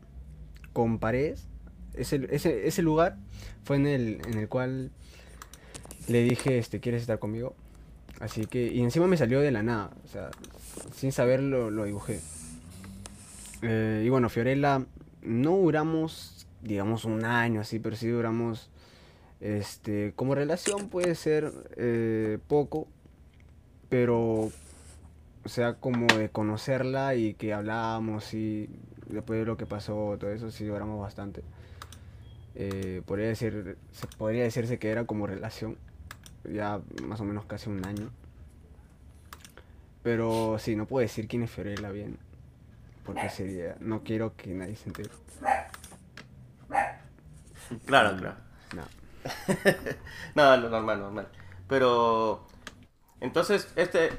con 0.73 0.99
paredes. 0.99 1.49
Ese, 1.95 2.27
ese, 2.31 2.69
ese 2.69 2.83
lugar 2.83 3.17
fue 3.65 3.77
en 3.77 3.87
el, 3.87 4.21
en 4.27 4.39
el 4.39 4.49
cual 4.49 4.91
le 6.09 6.23
dije, 6.23 6.59
este, 6.59 6.81
¿quieres 6.81 7.03
estar 7.03 7.19
conmigo? 7.19 7.55
Así 8.21 8.47
que, 8.47 8.73
y 8.73 8.81
encima 8.81 9.07
me 9.07 9.17
salió 9.17 9.41
de 9.41 9.51
la 9.51 9.63
nada, 9.63 9.91
o 10.05 10.09
sea, 10.09 10.31
sin 10.95 11.13
saberlo 11.13 11.71
lo 11.71 11.85
dibujé. 11.85 12.21
Eh, 13.63 14.03
y 14.05 14.09
bueno, 14.09 14.29
Fiorella 14.29 14.87
no 15.23 15.57
duramos, 15.57 16.47
digamos, 16.63 17.05
un 17.05 17.25
año 17.25 17.61
así, 17.61 17.79
pero 17.79 17.97
sí 17.97 18.09
duramos, 18.09 18.71
este, 19.41 20.13
como 20.17 20.35
relación 20.35 20.89
puede 20.89 21.15
ser 21.15 21.53
eh, 21.77 22.39
poco, 22.47 22.89
pero, 23.89 24.51
o 25.47 25.49
sea, 25.49 25.75
como 25.75 26.07
de 26.09 26.29
conocerla 26.29 27.15
y 27.15 27.35
que 27.35 27.55
hablábamos 27.55 28.35
y 28.35 28.69
después 29.07 29.39
de 29.39 29.47
lo 29.47 29.57
que 29.57 29.65
pasó, 29.65 30.17
todo 30.19 30.31
eso, 30.31 30.51
sí 30.51 30.67
duramos 30.67 31.01
bastante. 31.01 31.43
Eh, 32.57 33.03
podría, 33.07 33.29
decir, 33.29 33.79
se 33.93 34.07
podría 34.07 34.43
decirse 34.43 34.79
que 34.79 34.91
era 34.91 35.05
como 35.05 35.27
relación, 35.27 35.79
ya 36.45 36.81
más 37.05 37.21
o 37.21 37.25
menos 37.25 37.45
casi 37.47 37.71
un 37.71 37.87
año. 37.87 38.11
Pero 40.03 40.59
sí, 40.59 40.75
no 40.75 40.87
puedo 40.87 41.03
decir 41.03 41.29
quién 41.29 41.43
es 41.43 41.51
Fiorella 41.51 41.91
bien 41.91 42.19
porque 43.07 43.31
sería, 43.31 43.77
no 43.79 44.03
quiero 44.03 44.35
que 44.37 44.53
nadie 44.53 44.75
se 44.75 44.89
entere. 44.89 45.11
Claro, 47.87 48.17
claro. 48.19 48.37
No. 48.75 48.83
no, 50.35 50.57
no, 50.57 50.69
normal, 50.69 50.99
normal. 50.99 51.29
Pero, 51.69 52.47
entonces, 53.21 53.73
este 53.77 54.11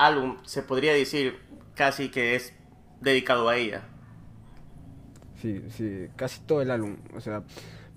álbum 0.00 0.38
se 0.44 0.62
podría 0.62 0.92
decir 0.94 1.38
casi 1.74 2.08
que 2.08 2.34
es 2.34 2.54
dedicado 3.00 3.48
a 3.48 3.56
ella. 3.56 3.82
Sí, 5.40 5.62
sí, 5.70 6.08
casi 6.16 6.40
todo 6.40 6.62
el 6.62 6.70
álbum. 6.70 6.96
O 7.14 7.20
sea, 7.20 7.42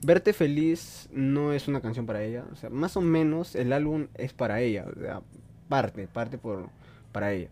Verte 0.03 0.33
Feliz 0.33 1.09
no 1.11 1.53
es 1.53 1.67
una 1.67 1.81
canción 1.81 2.05
para 2.05 2.21
ella. 2.23 2.45
O 2.51 2.55
sea, 2.55 2.69
más 2.69 2.97
o 2.97 3.01
menos 3.01 3.55
el 3.55 3.73
álbum 3.73 4.07
es 4.15 4.33
para 4.33 4.59
ella. 4.61 4.85
O 4.95 4.99
sea, 4.99 5.21
parte, 5.69 6.07
parte 6.07 6.37
por, 6.37 6.69
para 7.11 7.31
ella. 7.31 7.49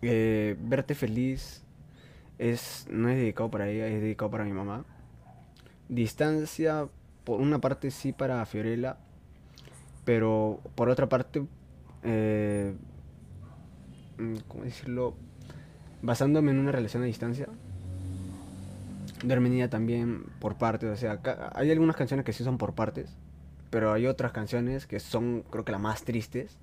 Eh, 0.00 0.56
Verte 0.60 0.94
Feliz 0.94 1.62
es, 2.38 2.86
no 2.90 3.08
es 3.08 3.16
dedicado 3.16 3.50
para 3.50 3.68
ella, 3.68 3.86
es 3.86 4.00
dedicado 4.00 4.30
para 4.30 4.44
mi 4.44 4.52
mamá. 4.52 4.84
Distancia, 5.88 6.88
por 7.24 7.40
una 7.40 7.60
parte 7.60 7.90
sí 7.90 8.12
para 8.12 8.44
Fiorella, 8.46 8.96
pero 10.04 10.60
por 10.74 10.88
otra 10.88 11.08
parte, 11.08 11.44
eh, 12.02 12.74
¿cómo 14.48 14.64
decirlo? 14.64 15.14
Basándome 16.02 16.50
en 16.50 16.58
una 16.58 16.72
relación 16.72 17.02
a 17.02 17.06
distancia. 17.06 17.48
De 19.22 19.32
Armenia 19.32 19.70
también 19.70 20.24
por 20.40 20.56
partes, 20.56 20.90
o 20.90 20.96
sea, 20.96 21.20
hay 21.54 21.70
algunas 21.70 21.94
canciones 21.94 22.24
que 22.24 22.32
sí 22.32 22.42
son 22.42 22.58
por 22.58 22.74
partes, 22.74 23.16
pero 23.70 23.92
hay 23.92 24.06
otras 24.06 24.32
canciones 24.32 24.86
que 24.86 24.98
son, 24.98 25.44
creo 25.48 25.64
que 25.64 25.70
las 25.70 25.80
más 25.80 26.02
tristes, 26.02 26.58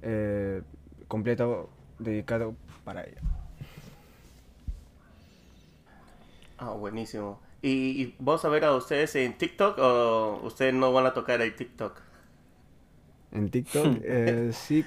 eh, 0.00 0.62
completo 1.06 1.68
dedicado 1.98 2.54
para 2.84 3.04
ella. 3.04 3.20
Ah, 6.58 6.70
buenísimo. 6.70 7.40
¿Y, 7.62 8.14
vos 8.18 8.44
a 8.44 8.48
ver 8.48 8.64
a 8.64 8.74
ustedes 8.74 9.16
en 9.16 9.36
TikTok 9.36 9.78
o 9.78 10.40
ustedes 10.44 10.72
no 10.72 10.92
van 10.92 11.06
a 11.06 11.12
tocar 11.12 11.40
el 11.42 11.54
TikTok? 11.54 12.00
En 13.36 13.50
TikTok, 13.50 13.98
eh, 14.02 14.50
sí. 14.52 14.84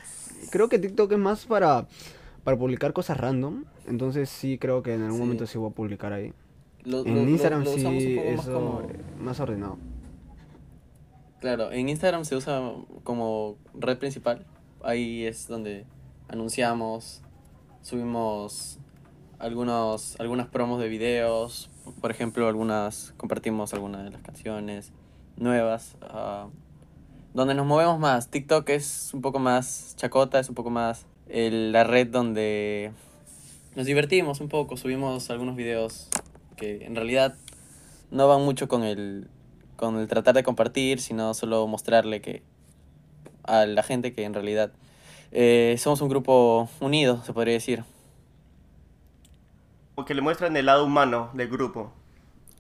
Creo 0.52 0.70
que 0.70 0.80
TikTok 0.80 1.12
es 1.12 1.18
más 1.18 1.46
para, 1.46 1.88
para 2.44 2.58
publicar 2.58 2.94
cosas 2.94 3.18
random. 3.18 3.66
Entonces 3.88 4.30
sí 4.30 4.58
creo 4.58 4.84
que 4.84 4.94
en 4.94 5.04
algún 5.04 5.20
momento 5.20 5.46
sí 5.48 5.58
voy 5.58 5.72
a 5.72 5.74
publicar 5.74 6.14
ahí. 6.14 6.34
en 6.86 7.30
Instagram 7.30 7.66
sí 7.66 8.18
es 8.20 8.48
más, 9.20 9.40
ordenado. 9.40 9.78
Claro, 11.40 11.72
en 11.72 11.90
Instagram 11.90 12.26
se 12.26 12.36
usa 12.36 12.62
como 13.04 13.58
red 13.74 13.98
principal. 13.98 14.46
Ahí 14.82 15.26
es 15.26 15.48
donde 15.48 15.86
anunciamos, 16.28 17.22
subimos 17.82 18.80
algunos, 19.40 20.20
algunas 20.20 20.48
promos 20.48 20.82
de 20.82 20.90
videos, 20.90 21.70
por 22.02 22.12
ejemplo, 22.12 22.48
algunas 22.48 23.14
compartimos 23.18 23.74
algunas 23.74 24.04
de 24.04 24.12
las 24.12 24.22
canciones 24.22 24.92
nuevas, 25.38 25.96
uh, 26.02 26.50
donde 27.34 27.54
nos 27.54 27.66
movemos 27.66 28.00
más. 28.00 28.30
TikTok 28.30 28.70
es 28.70 29.12
un 29.14 29.22
poco 29.22 29.40
más 29.40 29.96
chacota, 29.98 30.40
es 30.40 30.50
un 30.50 30.56
poco 30.56 30.70
más 30.70 31.06
el, 31.28 31.72
la 31.72 31.84
red 31.84 32.08
donde 32.08 32.92
nos 33.76 33.86
divertimos 33.86 34.42
un 34.42 34.50
poco, 34.50 34.78
subimos 34.78 35.30
algunos 35.30 35.56
videos 35.56 36.10
que 36.58 36.86
en 36.86 36.96
realidad 36.96 37.36
no 38.12 38.28
van 38.28 38.42
mucho 38.42 38.68
con 38.68 38.84
el, 38.84 39.28
con 39.76 39.98
el 39.98 40.08
tratar 40.08 40.36
de 40.36 40.44
compartir, 40.44 41.00
sino 41.00 41.34
solo 41.34 41.66
mostrarle 41.68 42.22
que 42.22 42.44
a 43.44 43.66
la 43.66 43.84
gente 43.84 44.14
que 44.14 44.24
en 44.24 44.34
realidad 44.34 44.72
eh, 45.32 45.76
somos 45.78 46.02
un 46.02 46.10
grupo 46.10 46.70
unido, 46.82 47.24
se 47.24 47.34
podría 47.34 47.54
decir 47.54 47.84
que 50.06 50.14
le 50.14 50.22
muestran 50.22 50.56
el 50.58 50.66
lado 50.66 50.86
humano 50.86 51.30
del 51.34 51.50
grupo. 51.50 51.92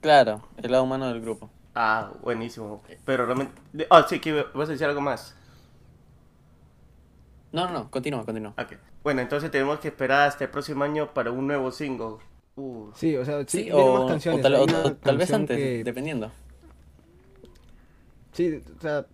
Claro, 0.02 0.42
el 0.58 0.72
lado 0.72 0.84
humano 0.84 1.08
del 1.08 1.22
grupo. 1.22 1.50
Ah, 1.76 2.12
buenísimo. 2.22 2.84
Pero 3.06 3.26
realmente... 3.26 3.54
Ah, 3.90 4.06
sí, 4.08 4.20
que 4.20 4.46
vas 4.54 4.70
a 4.70 4.72
decir 4.72 4.88
algo 4.88 5.02
más. 5.02 5.36
No, 7.52 7.66
no, 7.66 7.74
no, 7.74 7.92
continúa, 7.92 8.26
continúa. 8.26 8.54
Okay. 8.58 8.78
Bueno, 9.04 9.22
entonces 9.22 9.50
tenemos 9.50 9.80
que 9.80 9.88
esperar 9.88 10.28
hasta 10.28 10.44
el 10.44 10.50
próximo 10.50 10.84
año 10.84 11.14
para 11.14 11.32
un 11.32 11.48
nuevo 11.48 11.72
single. 11.72 12.18
Uh. 12.56 12.92
Sí, 12.94 13.16
o 13.16 13.26
sea, 13.26 13.44
sí, 13.48 13.70
o, 13.72 14.00
más 14.04 14.12
canciones. 14.12 14.42
tal, 15.02 15.18
vez 15.18 15.32
antes, 15.32 15.86
dependiendo. 15.86 16.32
Sí, 18.34 18.62
o 18.78 18.82
sea, 18.82 19.06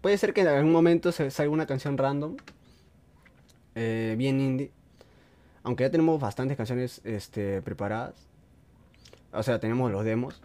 puede 0.00 0.18
ser 0.18 0.32
que 0.34 0.42
en 0.42 0.48
algún 0.48 0.72
momento 0.72 1.10
se 1.10 1.30
salga 1.30 1.52
una 1.52 1.66
canción 1.66 1.98
random, 1.98 2.36
eh, 3.74 4.14
bien 4.18 4.40
indie, 4.40 4.70
aunque 5.62 5.84
ya 5.84 5.90
tenemos 5.90 6.20
bastantes 6.20 6.56
canciones 6.56 7.00
este, 7.04 7.62
preparadas, 7.62 8.14
o 9.32 9.42
sea, 9.42 9.58
tenemos 9.58 9.90
los 9.90 10.04
demos. 10.04 10.40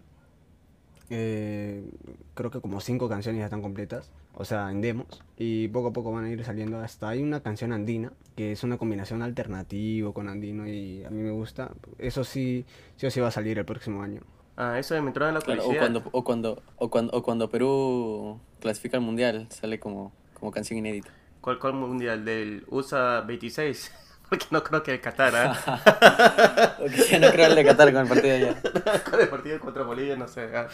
Eh, 1.10 1.90
creo 2.36 2.52
que 2.52 2.62
como 2.62 2.80
cinco 2.82 3.10
canciones 3.10 3.40
ya 3.40 3.46
están 3.46 3.62
completas, 3.62 4.12
o 4.34 4.46
sea, 4.46 4.72
en 4.72 4.82
demos. 4.82 5.24
Y 5.38 5.68
poco 5.70 5.90
a 5.90 5.94
poco 5.94 6.12
van 6.12 6.26
a 6.26 6.30
ir 6.30 6.44
saliendo. 6.44 6.80
Hasta 6.80 7.10
hay 7.10 7.24
una 7.24 7.42
canción 7.42 7.74
andina, 7.74 8.14
que 8.36 8.52
es 8.52 8.64
una 8.64 8.78
combinación 8.78 9.22
alternativo 9.22 10.14
con 10.14 10.30
andino 10.30 10.68
y 10.68 11.04
a 11.04 11.10
mí 11.10 11.22
me 11.22 11.32
gusta. 11.32 11.72
Eso 11.98 12.24
sí, 12.24 12.66
sí 12.98 13.08
o 13.08 13.12
sí 13.12 13.20
va 13.20 13.30
a 13.30 13.32
salir 13.32 13.58
el 13.58 13.66
próximo 13.66 14.04
año. 14.04 14.22
Ah, 14.56 14.78
eso 14.78 15.02
me 15.02 15.08
entró 15.08 15.28
en 15.28 15.34
la 15.34 15.42
curiosidad. 15.42 15.76
o, 15.76 15.80
cuando, 15.80 16.04
o, 16.12 16.24
cuando, 16.24 16.64
o, 16.76 16.90
cuando, 16.90 17.14
o 17.14 17.24
cuando 17.24 17.50
Perú 17.50 18.40
clasifica 18.60 18.98
al 18.98 19.04
mundial, 19.04 19.48
sale 19.50 19.80
como, 19.80 20.12
como 20.34 20.52
canción 20.52 20.78
inédita. 20.78 21.12
¿Cuál, 21.42 21.60
cuál 21.60 21.74
mundial? 21.74 22.26
¿Del 22.26 22.66
USA 22.70 23.22
26? 23.22 23.92
Porque 24.30 24.46
no 24.52 24.64
creo 24.64 24.84
que 24.84 24.92
el 24.94 25.02
Qatar, 25.02 25.34
¿ah? 25.36 26.76
Porque 26.80 27.20
no 27.20 27.32
creo 27.32 27.48
el 27.48 27.56
de 27.56 27.66
Qatar 27.66 27.92
con 27.92 28.02
el 28.04 28.08
partido 28.08 28.34
de 28.38 28.48
allá. 28.50 28.62
con 29.10 29.20
el 29.20 29.28
partido 29.28 29.60
contra 29.60 29.84
Bolivia, 29.84 30.16
no 30.16 30.28
sé. 30.28 30.50
¿ah? 30.56 30.68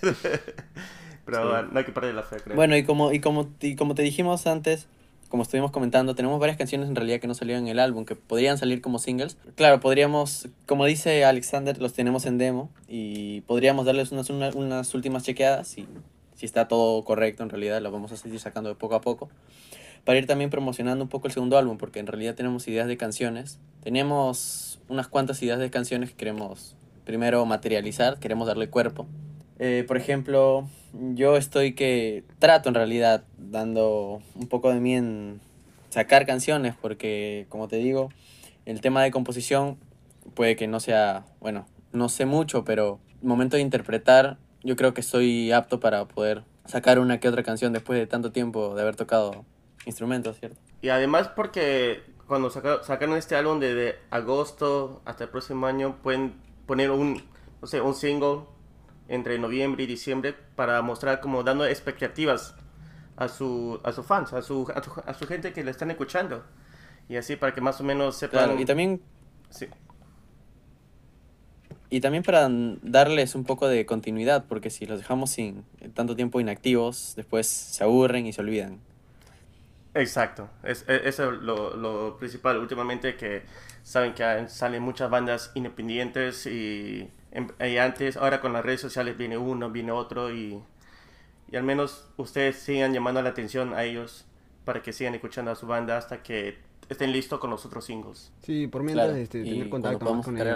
Pero 0.02 1.42
Sí. 1.42 1.48
bueno, 1.48 1.68
no 1.72 1.78
hay 1.78 1.84
que 1.84 1.92
perder 1.92 2.14
la 2.14 2.22
fe, 2.22 2.36
creo. 2.42 2.56
Bueno, 2.56 2.76
y 2.76 2.84
como, 2.84 3.12
y, 3.12 3.20
como, 3.20 3.48
y 3.60 3.76
como 3.76 3.94
te 3.94 4.02
dijimos 4.02 4.46
antes, 4.46 4.86
como 5.28 5.42
estuvimos 5.44 5.70
comentando, 5.70 6.14
tenemos 6.14 6.40
varias 6.40 6.56
canciones 6.58 6.88
en 6.88 6.96
realidad 6.96 7.20
que 7.20 7.26
no 7.28 7.34
salieron 7.34 7.64
en 7.64 7.68
el 7.68 7.78
álbum, 7.78 8.04
que 8.04 8.16
podrían 8.16 8.58
salir 8.58 8.80
como 8.80 8.98
singles. 8.98 9.36
Claro, 9.54 9.80
podríamos, 9.80 10.48
como 10.66 10.86
dice 10.86 11.24
Alexander, 11.24 11.80
los 11.80 11.92
tenemos 11.92 12.26
en 12.26 12.38
demo 12.38 12.70
y 12.88 13.42
podríamos 13.42 13.86
darles 13.86 14.10
unas, 14.12 14.28
una- 14.30 14.50
unas 14.50 14.92
últimas 14.94 15.22
chequeadas 15.22 15.78
y 15.78 15.86
si 16.34 16.46
está 16.46 16.66
todo 16.68 17.04
correcto 17.04 17.42
en 17.42 17.50
realidad 17.50 17.80
lo 17.82 17.90
vamos 17.92 18.10
a 18.12 18.16
seguir 18.16 18.40
sacando 18.40 18.70
de 18.70 18.74
poco 18.74 18.94
a 18.96 19.00
poco. 19.00 19.28
Para 20.04 20.18
ir 20.18 20.26
también 20.26 20.50
promocionando 20.50 21.04
un 21.04 21.08
poco 21.08 21.26
el 21.26 21.32
segundo 21.32 21.58
álbum, 21.58 21.78
porque 21.78 21.98
en 21.98 22.06
realidad 22.06 22.34
tenemos 22.34 22.66
ideas 22.68 22.88
de 22.88 22.96
canciones. 22.96 23.58
Tenemos 23.82 24.80
unas 24.88 25.08
cuantas 25.08 25.42
ideas 25.42 25.58
de 25.58 25.70
canciones 25.70 26.10
que 26.10 26.16
queremos 26.16 26.76
primero 27.04 27.44
materializar, 27.46 28.18
queremos 28.18 28.46
darle 28.46 28.70
cuerpo. 28.70 29.06
Eh, 29.58 29.84
por 29.86 29.96
ejemplo, 29.96 30.68
yo 31.14 31.36
estoy 31.36 31.74
que 31.74 32.24
trato 32.38 32.68
en 32.68 32.74
realidad 32.74 33.24
dando 33.36 34.22
un 34.34 34.48
poco 34.48 34.72
de 34.72 34.80
mí 34.80 34.94
en 34.94 35.40
sacar 35.90 36.24
canciones 36.24 36.74
porque, 36.80 37.46
como 37.48 37.68
te 37.68 37.76
digo, 37.76 38.10
el 38.64 38.80
tema 38.80 39.02
de 39.02 39.10
composición 39.10 39.76
puede 40.34 40.56
que 40.56 40.66
no 40.66 40.80
sea, 40.80 41.26
bueno, 41.40 41.66
no 41.92 42.08
sé 42.08 42.24
mucho, 42.24 42.64
pero 42.64 43.00
momento 43.22 43.56
de 43.56 43.62
interpretar 43.62 44.38
yo 44.62 44.76
creo 44.76 44.94
que 44.94 45.00
estoy 45.00 45.52
apto 45.52 45.80
para 45.80 46.06
poder 46.06 46.42
sacar 46.66 46.98
una 46.98 47.18
que 47.18 47.28
otra 47.28 47.42
canción 47.42 47.72
después 47.72 47.98
de 47.98 48.06
tanto 48.06 48.32
tiempo 48.32 48.74
de 48.74 48.82
haber 48.82 48.96
tocado 48.96 49.44
instrumentos, 49.86 50.38
¿cierto? 50.38 50.58
Y 50.82 50.88
además 50.88 51.28
porque 51.28 52.02
cuando 52.26 52.50
saca- 52.50 52.82
sacaron 52.82 53.16
este 53.16 53.34
álbum 53.36 53.58
desde 53.60 53.96
agosto 54.10 55.02
hasta 55.04 55.24
el 55.24 55.30
próximo 55.30 55.66
año 55.66 55.96
pueden 56.02 56.34
poner 56.66 56.90
un, 56.90 57.22
no 57.60 57.66
sé, 57.66 57.80
un 57.80 57.94
single 57.94 58.40
entre 59.08 59.38
noviembre 59.38 59.84
y 59.84 59.86
diciembre 59.86 60.34
para 60.54 60.80
mostrar 60.82 61.20
como 61.20 61.42
dando 61.42 61.66
expectativas 61.66 62.54
a 63.16 63.28
su 63.28 63.80
a 63.82 63.92
sus 63.92 64.06
fans, 64.06 64.32
a 64.32 64.42
su, 64.42 64.70
a 64.74 64.82
su, 64.82 65.02
a 65.04 65.14
su 65.14 65.26
gente 65.26 65.52
que 65.52 65.64
le 65.64 65.70
están 65.70 65.90
escuchando. 65.90 66.44
Y 67.08 67.16
así 67.16 67.34
para 67.36 67.52
que 67.52 67.60
más 67.60 67.80
o 67.80 67.84
menos 67.84 68.16
sepan... 68.16 68.44
Claro, 68.44 68.60
y 68.60 68.64
también 68.64 69.00
Sí. 69.50 69.66
Y 71.92 72.00
también 72.00 72.22
para 72.22 72.48
darles 72.82 73.34
un 73.34 73.42
poco 73.42 73.66
de 73.66 73.84
continuidad, 73.84 74.44
porque 74.48 74.70
si 74.70 74.86
los 74.86 74.98
dejamos 75.00 75.30
sin 75.30 75.64
tanto 75.92 76.14
tiempo 76.14 76.40
inactivos, 76.40 77.14
después 77.16 77.48
se 77.48 77.82
aburren 77.82 78.26
y 78.26 78.32
se 78.32 78.40
olvidan. 78.40 78.78
Exacto, 79.94 80.48
es, 80.62 80.84
es- 80.88 81.02
eso 81.06 81.32
es 81.32 81.40
lo, 81.42 81.76
lo 81.76 82.16
principal. 82.16 82.58
Últimamente 82.58 83.16
que 83.16 83.42
saben 83.82 84.14
que 84.14 84.48
salen 84.48 84.82
muchas 84.82 85.10
bandas 85.10 85.50
independientes 85.54 86.46
y, 86.46 87.10
en- 87.32 87.52
y 87.60 87.76
antes, 87.78 88.16
ahora 88.16 88.40
con 88.40 88.52
las 88.52 88.64
redes 88.64 88.80
sociales 88.80 89.16
viene 89.16 89.36
uno, 89.36 89.70
viene 89.70 89.90
otro 89.92 90.32
y, 90.32 90.62
y 91.50 91.56
al 91.56 91.64
menos 91.64 92.08
ustedes 92.16 92.56
sigan 92.56 92.92
llamando 92.92 93.20
la 93.22 93.30
atención 93.30 93.74
a 93.74 93.82
ellos 93.84 94.26
para 94.64 94.80
que 94.82 94.92
sigan 94.92 95.14
escuchando 95.14 95.50
a 95.50 95.56
su 95.56 95.66
banda 95.66 95.96
hasta 95.96 96.22
que 96.22 96.58
estén 96.88 97.10
listos 97.12 97.40
con 97.40 97.50
los 97.50 97.66
otros 97.66 97.84
singles. 97.84 98.32
Sí, 98.42 98.66
por 98.68 98.82
mientras 98.84 99.08
Claro, 99.08 99.20
este, 99.20 99.42
tener 99.42 99.68
contacto 99.70 100.14
más 100.14 100.24
con 100.24 100.36
ellos. 100.38 100.46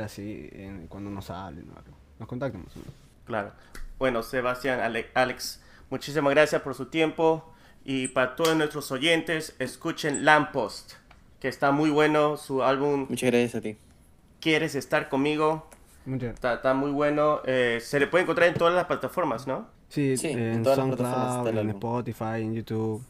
así 0.00 0.48
en- 0.52 0.86
cuando 0.86 1.10
nos 1.10 1.30
hablen 1.30 1.68
o 1.70 1.76
algo. 1.78 1.96
Nos 2.20 2.28
contactamos. 2.28 2.76
¿no? 2.76 2.82
Claro. 3.24 3.52
Bueno, 3.98 4.22
Sebastián, 4.22 4.78
Ale- 4.80 5.08
Alex, 5.14 5.60
muchísimas 5.90 6.32
gracias 6.32 6.62
por 6.62 6.74
su 6.74 6.86
tiempo. 6.86 7.53
Y 7.84 8.08
para 8.08 8.34
todos 8.34 8.56
nuestros 8.56 8.90
oyentes, 8.92 9.54
escuchen 9.58 10.24
Lamppost, 10.24 10.94
que 11.40 11.48
está 11.48 11.70
muy 11.70 11.90
bueno. 11.90 12.36
Su 12.36 12.62
álbum 12.62 13.06
Muchas 13.08 13.30
gracias 13.30 13.54
a 13.56 13.60
ti. 13.60 13.76
¿Quieres 14.40 14.74
estar 14.74 15.08
conmigo? 15.08 15.68
Muchas 16.06 16.34
Está, 16.34 16.54
está 16.54 16.74
muy 16.74 16.90
bueno. 16.90 17.40
Eh, 17.44 17.78
se 17.82 18.00
le 18.00 18.06
puede 18.06 18.22
encontrar 18.22 18.48
en 18.48 18.54
todas 18.54 18.74
las 18.74 18.84
plataformas, 18.86 19.46
¿no? 19.46 19.68
Sí, 19.88 20.16
Sí, 20.16 20.28
en 20.28 20.38
en 20.38 20.62
todas 20.62 20.78
las 20.78 20.86
plataformas 20.88 21.46
en. 21.46 21.68
Spotify, 21.70 22.40
en 22.42 22.54
YouTube, 22.54 23.02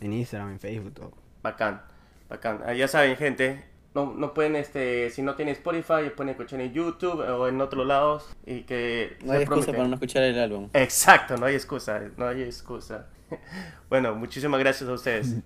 en 0.00 0.12
Instagram, 0.12 0.52
en 0.52 0.60
Facebook, 0.60 0.94
todo. 0.94 1.12
Bacán, 1.42 1.82
bacán. 2.28 2.60
Ah, 2.64 2.74
ya 2.74 2.86
saben, 2.88 3.16
gente. 3.16 3.64
No, 3.94 4.14
no 4.14 4.32
pueden, 4.32 4.56
este, 4.56 5.10
si 5.10 5.20
no 5.20 5.34
tienen 5.34 5.52
Spotify, 5.54 6.10
pueden 6.16 6.30
escuchar 6.30 6.60
en 6.60 6.72
YouTube 6.72 7.20
o 7.20 7.46
en 7.48 7.60
otros 7.60 7.86
lados. 7.86 8.30
Y 8.46 8.62
que 8.62 9.16
No 9.22 9.32
hay 9.32 9.42
excusa 9.42 9.66
prometen. 9.66 9.74
para 9.74 9.88
no 9.88 9.94
escuchar 9.94 10.22
el 10.22 10.38
álbum. 10.38 10.68
Exacto, 10.72 11.36
no 11.36 11.44
hay 11.46 11.54
excusa, 11.56 12.00
no 12.16 12.26
hay 12.26 12.42
excusa. 12.42 13.08
Bueno, 13.88 14.14
muchísimas 14.14 14.58
gracias 14.58 14.88
a 14.88 14.92
ustedes. 14.94 15.26
Muchas, 15.28 15.44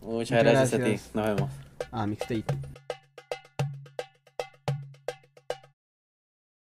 Muchas 0.00 0.44
gracias, 0.44 0.80
a 0.80 0.84
ti. 0.84 1.00
Nos 1.14 1.26
vemos. 1.26 1.50
Ah, 1.90 2.06
mixtape. 2.06 2.44